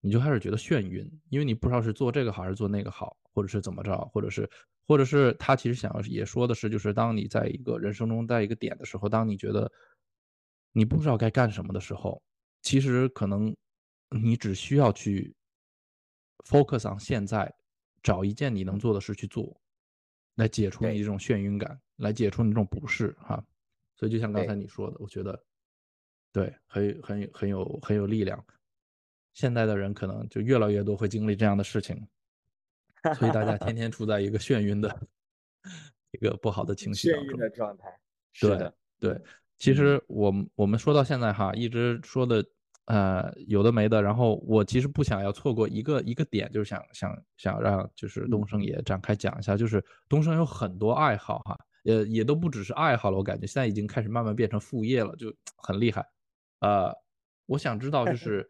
[0.00, 4.48] 你就开始觉得眩晕，因为你不知道是做这个好还是做那个好，或者是怎么着，或者是
[4.86, 9.70] 或者是他其实想要也说的是，就是当你在一个人生中在一个点的时候，当你觉得
[10.72, 12.22] 你不知道该干什么的时候，
[12.62, 13.54] 其实可能
[14.10, 15.34] 你只需要去
[16.44, 17.52] focus on 现在，
[18.06, 19.60] 找一件你能做的事去做，
[20.36, 23.44] 来解除你对这种眩晕感，来解除你这种不适哈。
[23.96, 25.44] 所以就像刚才你说的，我觉得
[26.30, 28.46] 对，很很有很有很有力量。
[29.32, 32.06] 现在的人可能就越来越多会经历这样的事情，
[33.18, 35.08] 所以大家天天处在一个眩晕的
[36.12, 37.40] 一个不好的情绪眩晕当中。
[37.40, 38.00] 的状态。
[38.32, 39.20] 是对的，对，
[39.58, 42.46] 其嗯实我们我们说到现在哈，一直说的
[42.86, 56.04] 呃有的没的，然后我其实不想要错过一个一个点，就是想想想让就是东升也展开讲一下，就是东升有很多爱好哈，也也都不只是爱好了，我感觉现在已经开始慢慢变成副业了，就很厉害。
[56.60, 56.92] 呃，
[57.46, 58.48] 我想知道就 是，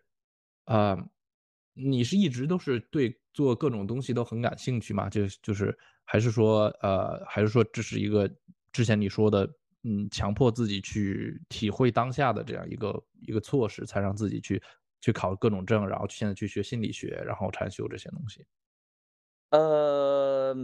[0.67, 0.97] 呃，
[1.75, 5.09] 你是一直都是对做各种东西都很感兴趣吗？
[5.11, 8.31] 就就是还是说呃，还是说这是一个
[8.73, 9.49] 之前你说的，
[9.87, 14.61] 嗯，强迫自己去体会当下的这样一个一个措施，才让自己去
[15.01, 18.45] 去考各种证，然后现在去学心理学，然后禅修这些东西。
[19.53, 20.55] 呃，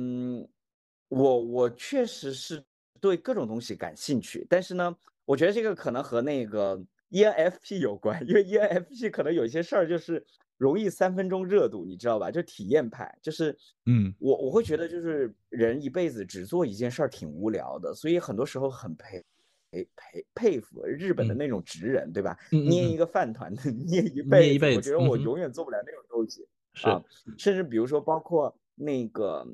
[1.09, 2.64] 我我确实是
[3.01, 10.25] 对各种东西感兴趣，但是呢，我觉得这个可能和那个 ENFP 有关，因为 ENFP 可能有一些事儿就是
[10.62, 12.30] 容易三分钟热度，你知道吧？
[12.30, 13.56] 就体验派，就是
[13.86, 19.24] 嗯我我会觉得就是人一辈子只做一件事儿挺无聊的，所以很多时候很佩
[19.72, 22.38] 佩佩佩服日本的嗯那种职人，对吧？
[22.52, 23.52] 捏一个饭团
[23.88, 26.46] 捏一辈子，我觉得我永远做不了那种东西。
[26.74, 27.02] 是啊，
[27.36, 29.44] 甚至比如说包括那个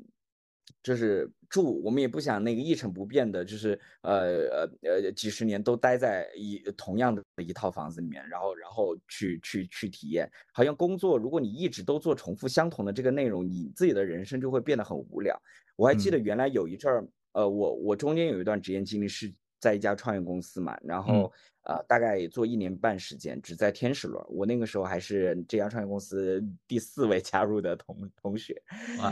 [0.81, 10.29] 就是住，我们也不想那个一成不变的，就是呃呃呃几十年都待在一同样的一套房子里面，然后然后去去去体验。
[10.53, 15.39] 好像工作，如果你一直都做重复相同的这个内容，你自己的人生就会变得很无聊。
[15.75, 21.31] 我还记得原来有一阵儿，呃，我我中间有一段职业经历是在一家创业公司嘛，然后。
[21.63, 24.25] 呃，大概做一年半时间，只在天使轮。
[24.29, 28.59] 我那个时候还是这家创业公司 第四位加入的同同学。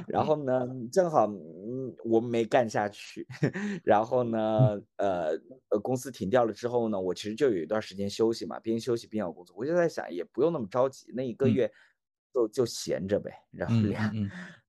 [0.08, 3.28] 然后呢，正好嗯，我没干下去。
[3.84, 5.38] 然后呢，呃
[5.70, 9.56] 呃，公司停掉了之后呢，我其实就有一段时间休息嘛，边休息边要工作。
[9.56, 11.72] 我就在想，也不用那么着急，那一个月
[12.38, 13.32] 就就闲着呗。
[13.52, 14.14] 然后两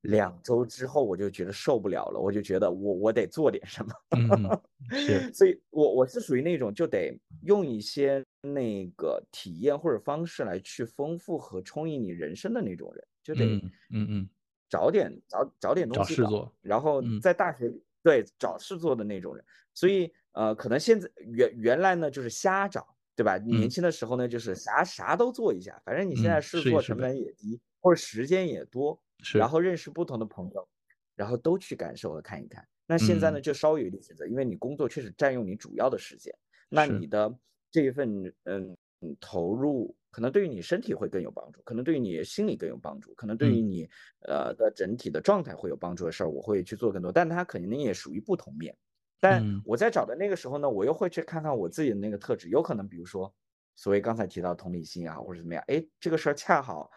[0.02, 4.62] 两周之后，我就觉得受不了了，我就觉得我我得做点什么。
[4.90, 13.44] 是，所以我我是属于那种就得用一些那个体验或者方式来去丰富和充盈你人生的那种人，就得
[13.90, 14.28] 嗯嗯
[14.70, 19.44] 找点找找点东西找事做，然后在大学里对找事做的那种人。
[19.74, 22.86] 所以呃，可能现在原原来呢就是瞎找，
[23.18, 23.36] 对吧？
[23.38, 28.96] 年轻的时候呢就是啥啥都做一下，反正你现在试错成本也低，或者时间也多。
[29.34, 30.68] 然后认识不同的朋友，
[31.16, 32.64] 然后都去感受和看一看。
[32.86, 36.32] 那现在呢，就稍微有一点选择，因为你工作确实占用你主要的时间。
[36.68, 37.36] 那你的
[37.72, 38.76] 这一份嗯
[39.18, 43.88] 投入，可能对于你身体会更有帮助，可能对于你心理更有帮助，可能对于你
[44.20, 47.10] 呃的整体的状态会有帮助的事儿，我会去做更多。
[47.10, 48.76] 但它肯定也属于不同面。
[49.20, 53.32] 但我在找的那个时候呢，我又会去看看我自己的那个特质，有可能比如说
[53.76, 56.90] 所谓刚才提到同理心啊，或者怎么样，哎，这个事儿恰好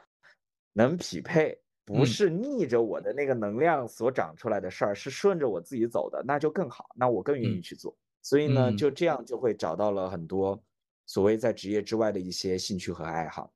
[0.73, 1.59] 能匹配。
[1.83, 7.93] 不是逆着我的那个能量所长出来的事儿，是顺着我自己走的，那就更好，那我更愿意去做。
[8.21, 10.63] 所以呢，就这样就会找到了很多
[11.07, 13.51] 所谓在职业之外的一些兴趣和爱好。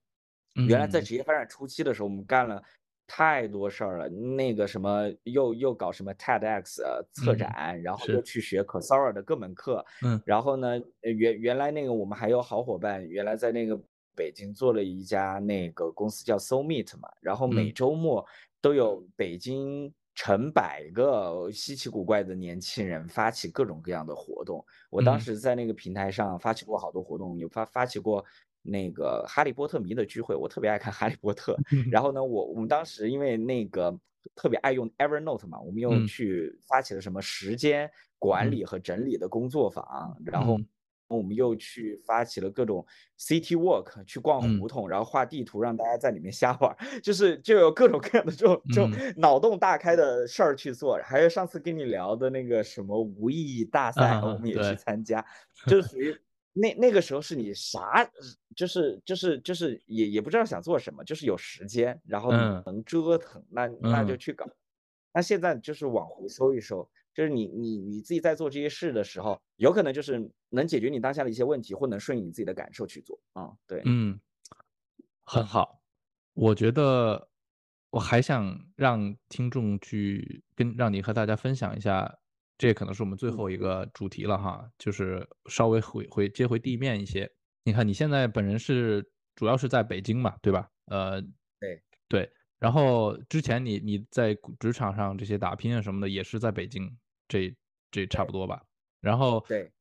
[0.68, 2.62] 原来在职业发展初期的时候，我们干了
[3.08, 6.82] 太多事儿了，那个什么又又搞什么 TEDx
[7.12, 9.86] 策展，然后又去学 Coursera 的各门课。
[10.04, 13.80] 嗯，然后呢，原原来那个我们还有好伙伴，原来在那个。
[14.18, 18.26] 北京做了一家那个公司叫 So Meet 嘛，然后每周末
[18.62, 24.66] 都有北京成百个稀奇古怪的年轻人发起各种各样的活动。
[24.90, 28.24] 我当时在那个平台上发起过好多活动，有发发起过
[28.66, 31.56] 那个哈利波特迷的聚会，我特别爱看哈利波特。
[31.92, 33.98] 然后呢，我我们当时因为那个
[34.36, 40.60] 特别爱用 Evernote 嘛，我们又去发起了什么时间管理和整理的工作坊，然后。
[41.08, 42.84] 我们又去发起了各种
[43.16, 51.00] city walk，去逛胡同，然后画地图，让大家在里面瞎玩， 就是就有各种各样的这种这种脑洞大开的事儿去做。
[51.04, 55.24] 还有上次跟你聊的那个什么无意义大赛，我们也去参加，
[55.68, 56.18] 就是属于
[56.58, 58.10] 那那个时候是你啥，
[58.56, 64.46] 就是就是就是也也不知道想做什么，就是有时间，然后能折腾，那那就去搞。
[65.14, 66.90] 那现在就是往回收一收。
[67.14, 73.52] 就是你你你自己在做这些事的时候，有可能就是能解决你当下的一些问题，或能顺应你自己的感受去做啊。
[73.66, 74.20] 对，嗯，
[75.24, 75.82] 很好。
[76.34, 77.30] 我觉得
[77.90, 82.20] 我还想让听众去跟让你和大家分享一下，
[82.58, 87.30] 这可能是我们最后一个主题了哈，就是稍微回回接回地面一些。
[87.64, 90.70] 你看你现在本人是主要是在北京嘛，对吧？
[90.86, 91.22] 呃，
[91.60, 92.32] 对对。
[92.60, 96.98] 然后之前你你在职场上这些打拼啊什么的，也是在北京。
[97.28, 97.52] 这
[97.90, 98.64] 这差不多吧，
[99.02, 99.72] 然后对，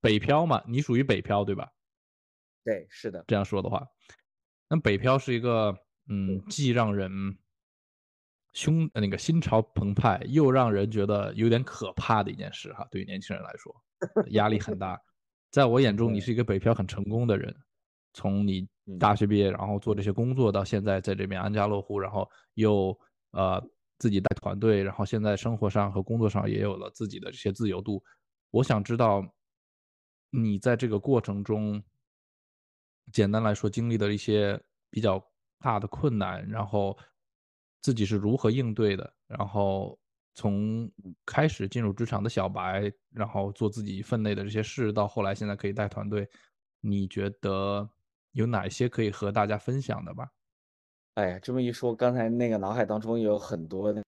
[0.00, 1.70] 北漂嘛，你属于北漂对吧？
[2.64, 3.24] 对，是的。
[3.28, 3.86] 这样说的话，
[4.68, 5.72] 那北漂是一个
[6.08, 7.38] 嗯，既让人
[8.58, 12.84] 胸那个心潮澎湃，又让人觉得有点可怕的一件事哈。
[12.90, 13.72] 对于年轻人来说，
[14.30, 15.00] 压力很大。
[15.52, 17.54] 在我眼中，你是一个北漂很成功的人，
[18.14, 18.66] 从你
[18.98, 22.98] 大学毕业，然后做这些工作，到现在在这边安家落户，然后又
[23.30, 23.64] 呃。
[24.00, 28.00] 自己带团队，然后现在生活上和工作上也有了自己的这些自由度。
[28.52, 29.20] 我想知道，
[30.30, 31.82] 你在这个过程中，
[33.10, 34.56] 简单来说经历的一些
[34.88, 35.20] 比较
[35.58, 36.96] 大的困难，然后
[37.80, 39.12] 自己是如何应对的？
[39.26, 39.98] 然后
[40.34, 40.90] 从
[41.24, 46.28] 开始进入职场的小白，然后做自己分内的这些事，到后来现在可以带团队，
[46.80, 47.88] 你觉得
[48.32, 50.30] 有哪些可以和大家分享的吧？
[51.14, 54.04] 哎呀，这么一说，刚才那个脑海当中有很多的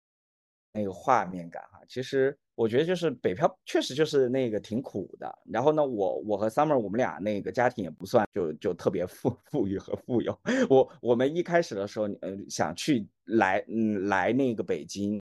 [0.73, 1.63] 那个画面感。
[1.89, 5.39] 其实我觉得就是北漂确实就是那个挺苦的。
[5.47, 10.39] 然后呢，我我和 Summer 我们俩那个家庭也不算就就特别富 富裕和富有。
[10.69, 15.21] 我我们一开始的时候，嗯，想去来嗯来那个北京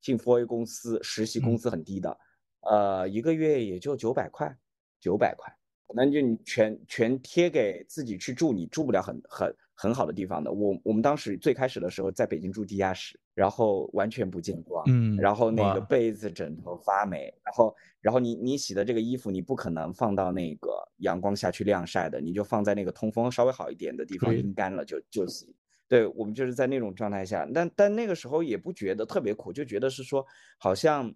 [0.00, 2.18] 进 4A 公司实习，工资很低的，
[2.60, 4.54] 呃，一个月也就九百块，
[5.00, 5.52] 九百块，
[5.94, 9.54] 那就你全全贴给自己去住，你住不了很很。
[9.74, 10.50] 很好的地方的。
[10.50, 25.54] 我我们当时最开始的时候在北京住地下室，然后完全不见光，嗯然后那个被子枕头发霉，然后然后你你洗的这个衣服你不可能放到那个阳光下去晾晒的，你就放在那个通风稍微好一点的地方阴干了就就洗。
[25.86, 30.24] 对我们就是在那种状态下，但但那个时候也不觉得特别苦，就觉得是说
[30.58, 31.14] 好像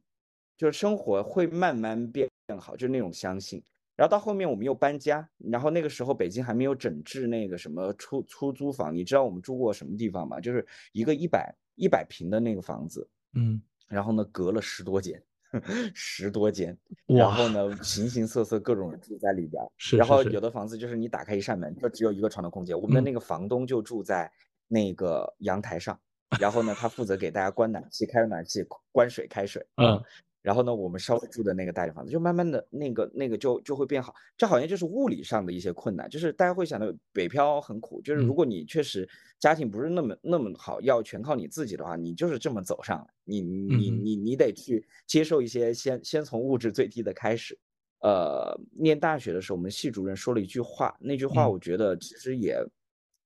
[0.57, 2.29] 就是生活会慢慢变
[2.61, 3.63] 好，就是那种相信。
[3.99, 10.39] 然后到后面我们又搬家，然后那个时候北京还没有整治那个什么出出租房，你知道我们住过什么地方吗？
[10.41, 15.21] 就是一个一百一百平的那个房子，嗯，然后呢隔了十多间，
[15.93, 24.31] 十多间，然后呢形形色色各种人住在里边儿，是是是然后有的房子就是你打开一扇门就只有一个床的空间，我们那个房东就住在
[24.69, 25.99] 那个阳台上，
[26.39, 30.05] 然后呢他负责给大家关暖气、开暖气、关水、开水，啊嗯，
[30.49, 34.15] 然后呢，我们稍微住的那个大点房子，就慢慢的那个那个就就会变好。
[34.35, 39.07] 这好像就是物理上的一些困难，就是大家会想到北漂很苦，就是如嗯果你确实
[39.39, 47.59] 家庭不是那么那么好，要全靠你自己的话，你就是这么走上来，你你你你得去接受一些先先从物质最低的开始。
[48.01, 52.57] 呃，念大学的时候，我们系主任说了一句话，那句话嗯我觉得其实也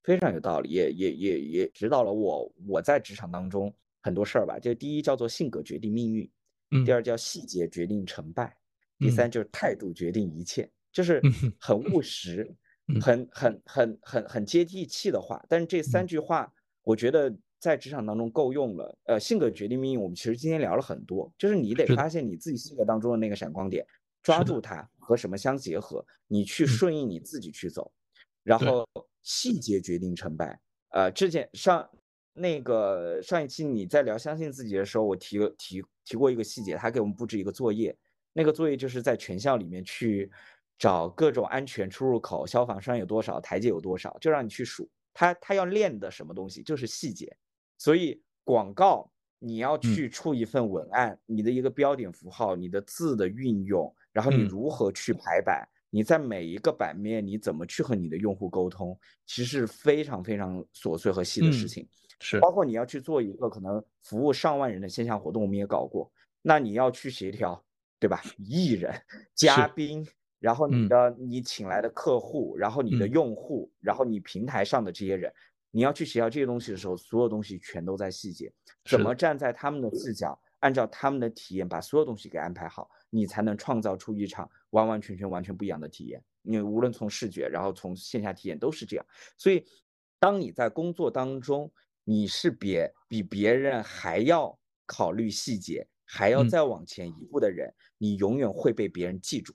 [0.02, 4.58] 非常有道理，也也也也指导了我我在职场当中很多事儿吧。
[4.58, 6.30] 就第一叫做性格决定命运，嗯
[6.84, 8.56] 第二叫细节决定成败，
[8.98, 11.20] 第嗯三就是态度决定一切，就是
[11.58, 12.54] 很务实
[12.88, 15.44] 嗯，很很很很很接地气的话。
[15.48, 16.52] 但是这三嗯句话，
[16.82, 18.98] 我觉得在职场当中够用了。
[19.04, 23.86] 呃，性格决定命运，我们其实今天聊了很多，就是你得发现你自己性格当中的那个闪光点，
[24.22, 27.92] 抓住它和什么相结合，你去嗯顺应你自己去走。
[28.42, 28.84] 然后
[29.22, 30.60] 细节决定成败。
[30.90, 31.88] 呃，之前上
[32.32, 37.96] 那个上一期你在聊相信自己的时候，我提了提提过一个细节，他给我们布置一个作业，
[38.32, 40.30] 那个作业就是在全校里面去
[40.78, 44.88] 找各种安全出入口，消防栓有多少，台阶有多少，就让你去数。
[45.14, 47.36] 他他要练的什么东西，就是细节。
[47.78, 61.88] 所以广告你要嗯去出一份文案，你的一个标点符号，你的字的运用，然后你嗯如何去排版，你在每一个版面你怎么去和你的用户沟通，其实是非常非常琐碎和细的事嗯情。
[62.18, 66.10] 是包括你要去做一个可能服务上万人的线下活动，我们也搞过。
[66.40, 67.62] 那你要去协调，
[67.98, 68.22] 对吧？
[68.38, 68.90] 艺人、
[69.36, 70.06] 嘉宾，
[70.38, 75.30] 然后你嗯的、你请来的客户，然后你的嗯用户，然后你平台上的这些人，
[75.70, 78.50] 你要去协调这些东西的时候，所有东西全都在细节。
[78.88, 86.24] 怎么站在他们的视角，按照他们的体验，把所有东西给安排好，你才能创造出一场完完全全、完全不一样的体验。
[86.40, 89.06] 你无论从视觉，然后从线下体验都是这样。
[89.36, 89.64] 所以，
[90.18, 91.70] 当你在工作当中，
[92.04, 99.54] 你是别比别人还要考虑细节，还要嗯再往前一步的人，你永远会被别人记住。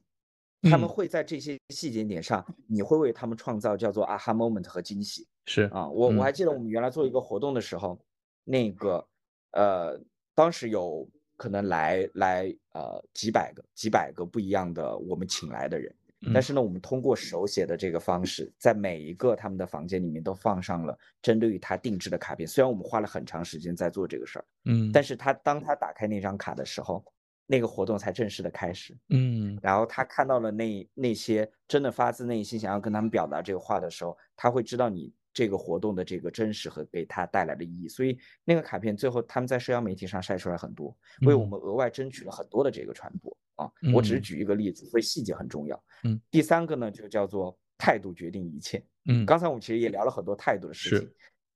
[0.62, 5.28] 他们嗯会在这些细节点上，你会为他们创造叫做 aha moment 和惊喜。
[5.46, 8.00] 是啊，我我还嗯记得我们原来做一个活动的时候，
[8.44, 9.08] 那个
[9.52, 10.00] 呃，
[10.36, 15.96] 当时有可能来来呃几百个几百个不一样的我们请来的人，
[16.34, 22.48] 但嗯是呢，我们通过手写的这个方式，在每一个他们的房间里面都放上了针对于他定制的卡片。
[22.48, 27.06] 虽然我们花了很长时间在做这个事儿，嗯但是他当他打开那张卡的时候，
[27.46, 28.98] 那个活动才正式的开始。
[29.10, 37.88] 嗯然后他看到了那那些真的发自内心想要跟他们表达这个话的时候，他会知道你这个活动的这个真实和给他带来的意义。
[37.88, 43.72] 所以那个卡片最后他们在社交媒体上晒出来很多，为我嗯们额外争取了很多的这个传播啊。
[43.94, 45.84] 我只是嗯举一个例子，所以细节很重要。
[46.06, 48.84] 嗯，第三个呢就叫做态度决定一切。
[49.06, 51.10] 嗯刚才我们其实也聊了很多态度的事是情，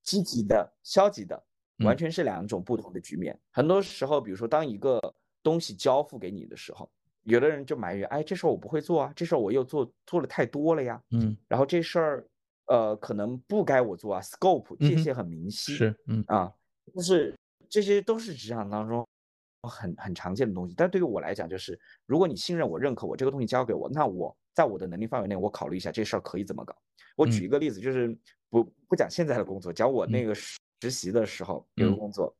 [0.03, 1.43] 积极的、消极的，
[1.79, 3.35] 完嗯全是两种不同的局面。
[3.49, 5.01] 很多时候，比如说当一个
[5.41, 6.87] 东西交付给你的时候，
[7.23, 12.27] 有的人就埋怨，哎，这事儿我不会做啊，这事儿我又做做的太多了呀，嗯然后这事儿，
[12.71, 16.49] 呃，可能不该我做啊，scope 界嗯哼限很明晰，是嗯啊，
[16.95, 17.37] 就是
[17.69, 19.05] 这些都是职场当中
[19.67, 20.73] 很很常见的东西。
[20.77, 26.73] 但对于我来讲，就是如果你信任我、认可我，这个东西交给我，那我在我的能力范围内，我考虑一下这事儿可以怎么搞。
[27.17, 28.17] 我举嗯一个例子，就是
[28.49, 32.33] 不不讲现在的工作，讲我那嗯个实实习的时候有个嗯工作，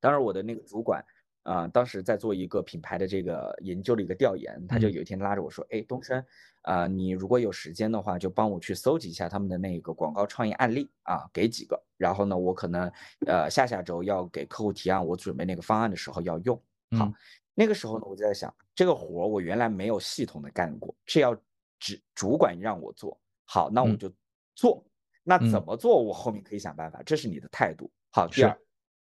[0.00, 1.04] 当时我的那个主管。
[1.46, 6.24] 啊、当时在做一个品牌的这个研究的一个调研，他就嗯有一天拉着我说：“哎，东升，
[6.62, 11.80] 啊、你如果有时间的话，就帮我去搜集一下他们的那个广告创意案例啊，给几个。
[11.96, 12.90] 然后呢，我可能
[13.26, 16.56] 呃下下周要给客户提案，我准备那个方案的时候要用。
[16.98, 17.14] 好嗯，
[17.54, 21.32] 那个时候呢，我就在想，这个活儿我原来没有系统的干过，是要
[21.78, 23.16] 只主管让我做。
[23.44, 24.12] 好，那我嗯就
[24.56, 24.84] 做。
[25.22, 27.90] 那怎嗯么做，我后面可以想办法，这是你的态度。
[28.10, 28.58] 好，第二，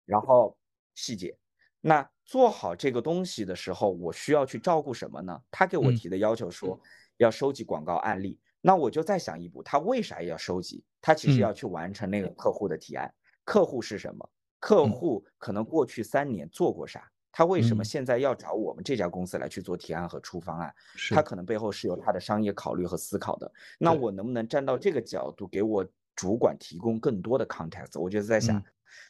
[0.05, 0.57] 然后
[0.95, 1.37] 细节。
[1.81, 5.41] 那做好这个东西的时候，我需要去照顾什么呢？
[5.51, 6.79] 他给我嗯提的要求说，
[7.17, 10.83] 要收集广告案例，那我就再想一步，他为啥要收集？
[11.01, 13.13] 他其实嗯要去完成那个客户的提案。
[13.43, 14.29] 客户是什么？
[14.59, 17.09] 客嗯户可能过去三年做过啥？
[17.35, 20.73] 他为什么嗯现在要找我们这家公司来去做提案和出方案？
[21.09, 23.51] 他可能背后是有他的商业考虑和思考的。
[23.77, 27.99] 那我能不能站到这个角度，给我主管提供更多的 context？
[27.99, 28.63] 我就在想，嗯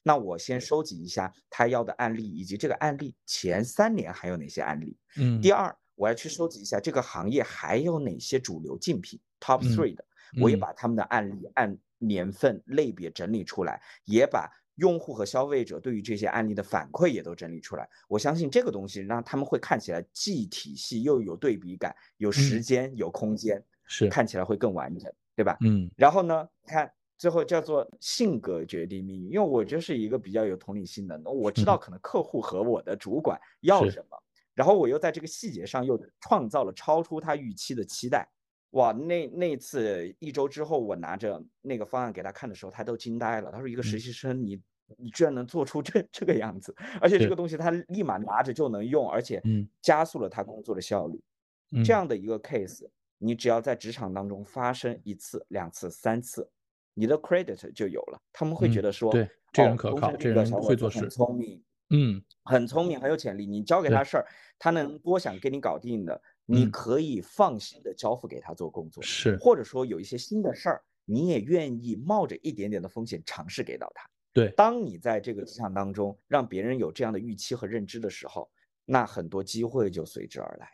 [0.04, 4.98] 那我先收集一下他要的案例，以及这个案例前三年还有哪些案例。
[5.18, 10.06] 嗯，第二，我要去收集一下这个行业还有哪些主流竞品 top 嗯 three 的，
[10.42, 17.88] 我也嗯把他们的案例按年份类别整理出来，也把用户和消费者对于这些案例的反馈也都整理出来。
[18.08, 25.56] 我相信这个东西让他们会看起来既体系又有对比感，有时嗯间有空间，是，看起来会更完整，对吧？
[25.62, 26.92] 嗯然后呢，看
[27.24, 34.18] 最后叫做性格决定命运，因为我就是一个比较有同理心的人，我知道可能客户和我的主管要什么，
[34.54, 38.28] 然后我又在这个细节上又创造了超出他预期的期待。
[38.72, 43.50] 哇，那那次一周之后，我拿着那个方案给他看的时候，他都惊呆了。
[43.54, 44.00] 他说：“一个实嗯。
[44.02, 44.62] 习生，你
[44.98, 49.66] 你居然能做出这这个样子，而且这个东西他立马拿着就能用，而且嗯。
[49.82, 51.24] 加速了他工作的效率。”
[51.72, 52.86] 嗯，这样的一个 case，
[53.18, 56.50] 你只要在职场当中发生一次、两次、三次，
[56.94, 58.22] 你的 credit 就有了。
[58.32, 63.46] 他们会觉嗯得说，对这人可靠这人会做事聪明，嗯很聪明，很有潜力。
[63.46, 64.28] 你交给他事儿，
[64.60, 74.10] 他能多想给你搞定的，你嗯可以放心的交付给他做工作，是或者说有一些新的事儿，你也愿意冒着一点点的风险尝试给到他。
[74.34, 78.50] 对，当你在这个职场当中让别人有这样的预期和认知的时候，
[78.86, 80.68] 那很多机会就随之而来。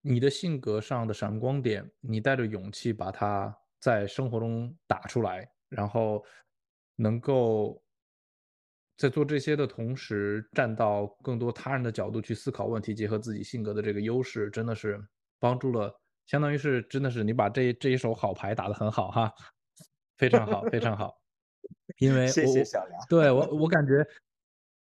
[0.00, 6.24] 你的性格上的闪光点，你带着勇气把它在生活中打出来，然后
[6.94, 7.82] 能够
[8.96, 15.04] 在做这些的同时，站到更多他人的角度去思考问题，结合自己性格的这个优势，真的是
[15.40, 15.92] 帮助了，
[16.26, 19.34] 相当于是真的是你把这这一手好牌打得很好哈，
[20.16, 21.20] 非常好，非常好。
[21.98, 24.06] 因为谢谢小梁对 我我感觉，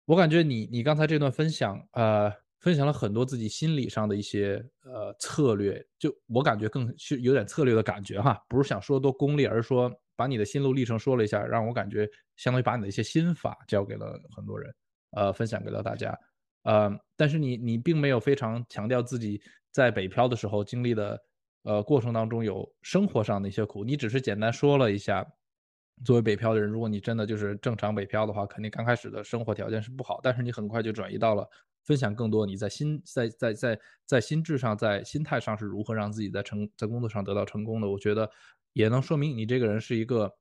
[0.06, 14.74] 我感觉你你刚才这段分享，呃，分享了很多自己心理上的一些呃策略，就我感觉更是有点策略的感觉哈，不是想说多功利，而是说把你的心路历程说了一下，让我感觉相当于把你的一些心法教给了很多人，
[15.12, 16.18] 呃，分享给了大家，
[16.64, 19.42] 呃，但是你你并没有非常强调自己
[19.72, 21.20] 在北漂的时候经历的
[21.64, 25.26] 呃过程当中有生活上的一些苦，你只是简单说了一下。
[26.06, 31.46] 作为北漂的人，如果你真的就是正常北漂的话，肯定刚开始的生活条件是不好，但是你很快就转移到了
[31.90, 37.90] 分享更多你在心在在在在心智上在心态上是如何让自己在成在工作上得到成功的。
[37.90, 38.30] 我觉得
[38.74, 40.32] 也能说明你这个人是一个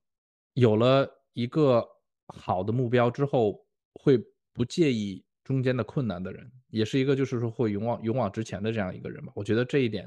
[0.52, 1.82] 有了一个
[2.26, 4.22] 好的目标之后会
[4.52, 9.32] 不介意中间的困难的人，也是一个就是说会勇往勇往直前的这样一个人吧。
[9.34, 10.06] 我觉得这一点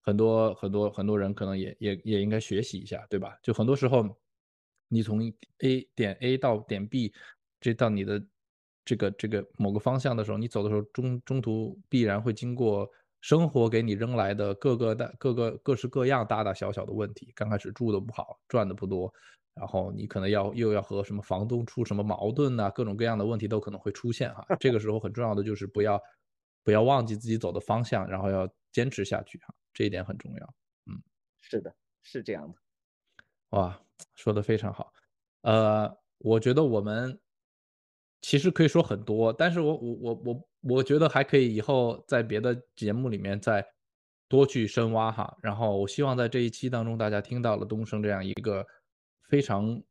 [0.00, 3.36] 很多很多很多人可能也也也应该学习一下，对吧？
[3.42, 4.16] 就很多时候。
[4.94, 5.22] 你从
[5.60, 7.14] A 点 A 到点 B，
[7.62, 8.22] 这到你的
[8.84, 12.88] 这个这个某个方向的时候，你走的时候中中途必然会经过
[13.20, 17.32] 生活给你扔来的各个大各个各式各样大大小小的问题。
[17.36, 19.12] 刚开始住的不好，赚的不多，
[19.54, 24.44] 然后你可能要又要和什么房东出什么矛盾呐、各种各样的问题都可能会出现哈。
[24.60, 26.00] 这个时候很重要的就是不要
[26.64, 30.54] 不要忘记自己走的方向，然后要坚持下去哈，这一点很重要。
[30.90, 31.02] 嗯
[31.40, 32.58] 是的，是这样的。
[33.50, 33.78] 哇，
[34.14, 34.92] 说的非常好。
[35.42, 37.20] 呃，我觉得我们
[38.22, 43.62] 其实可以说很多，但是我我我我我觉得还可以以后在别的节目里面再
[44.28, 45.36] 多去深挖哈。
[45.42, 48.64] 然后我希望在这一期当中，大家听到了东升这样一个
[49.28, 49.82] 非常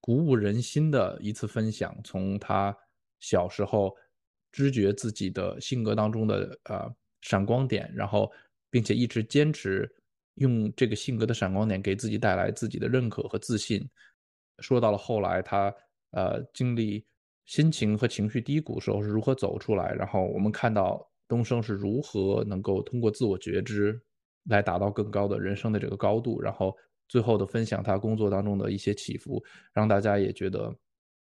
[0.00, 2.74] 鼓舞人心的一次分享，从他
[3.18, 3.94] 小时候
[4.52, 6.88] 知觉自己的性格当中的呃
[7.22, 8.30] 闪光点，然后
[8.70, 9.92] 并且一直坚持
[10.36, 13.84] 用这个性格的闪光点给自己带来自己的认可和自信。
[14.60, 15.74] 说到了后来他
[16.12, 17.04] 呃经历
[17.50, 24.00] 心情和情绪低谷的时候是如何走出来，然后我们看到东升是如何能够通过自我觉知
[24.44, 26.72] 来达到更高的人生的这个高度，然后
[27.08, 30.72] 最后的分享他工作当中的一些起伏，让大家也觉得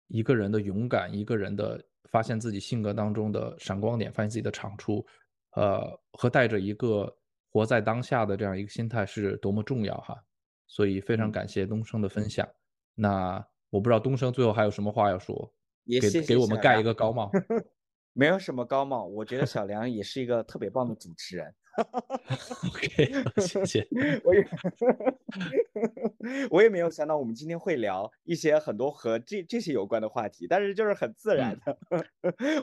[0.07, 1.80] 一个人的勇敢，一个人的
[2.10, 5.06] 发现自己性格当中的闪光点，发现自己的长处，
[5.52, 7.15] 呃，和带着一个
[7.52, 10.15] 活在当下的这样一个心态是多么重要哈。
[10.65, 12.44] 所以非常嗯感谢东升的分享。
[12.95, 13.35] 那
[13.69, 15.56] 我不知道东升最后还有什么话要说，给
[15.88, 17.31] 也谢谢给我们盖一个高帽。
[18.14, 21.53] 没有什么高帽，我觉得小梁也是一个特别棒的主持人。
[22.73, 23.14] OK，
[23.45, 23.88] 谢谢。
[24.23, 24.47] 我也
[26.49, 31.77] 我也没有想到我们今天会聊一些很多和这这些有关的话题，但是就是很自然的，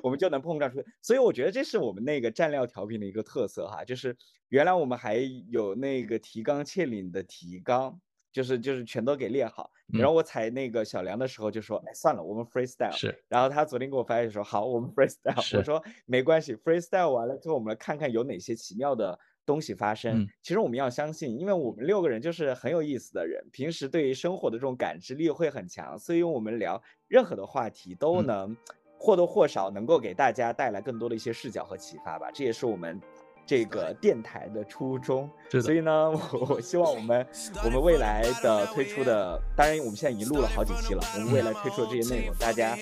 [0.03, 0.83] 我们就能碰撞出。
[1.01, 4.17] 所以我觉得这是我们那个蘸料调频的一个特色哈，就是
[4.49, 5.19] 原来我们还
[5.49, 8.01] 有那个提纲挈领的提纲，
[8.35, 9.71] 就是就是全都给列好。
[9.93, 12.91] 嗯然后我踩那个小梁的时候就说，哎，算了，我们 freestyle。
[12.91, 15.41] 是然后他昨天给我发消息说，好，我们 freestyle。
[15.41, 20.23] 是我说没关系，freestyle 完了之后，我们来看看有哪些奇妙的东西发生。
[20.23, 28.57] 嗯其实我们要相信，因为我们六个人就是很有意思的人，平时对于生活的这种感知力会很强，所以我们聊任何的话题都嗯能
[28.99, 32.31] 或多或少能够给大家带来更多的一些视角和启发吧。
[32.33, 32.99] 这也是我们。
[33.47, 35.29] 这个电台的初衷，
[35.63, 37.27] 所以呢，我我希望我们
[37.65, 42.77] 我们未来的推出的，当然我们现在已经录了好几期了，我们未来推出的这些内容，大家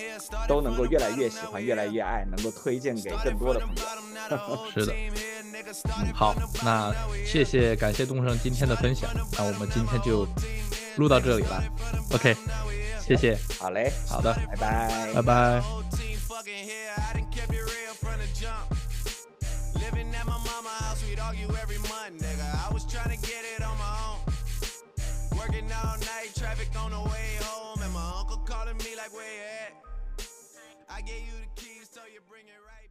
[0.47, 3.75] 都能够越来越喜欢，越来越爱，能够推荐给更多的朋友。
[4.73, 6.33] 是的，嗯，好，
[6.63, 6.93] 那
[7.25, 10.25] 谢谢，感谢东升今天的分享，那我们今天就
[10.97, 11.63] 录到这里了
[12.13, 12.35] ，OK，
[13.01, 15.11] 谢谢，好嘞，好的，拜拜。
[15.15, 15.21] 拜。
[15.21, 15.61] 拜。
[21.13, 22.67] We'd argue every month, nigga.
[22.67, 25.37] I was trying to get it on my own.
[25.37, 29.23] Working all night, traffic on the way home, and my uncle calling me like, where
[29.23, 29.73] you at?
[30.89, 32.82] I gave you the keys, so you bring it right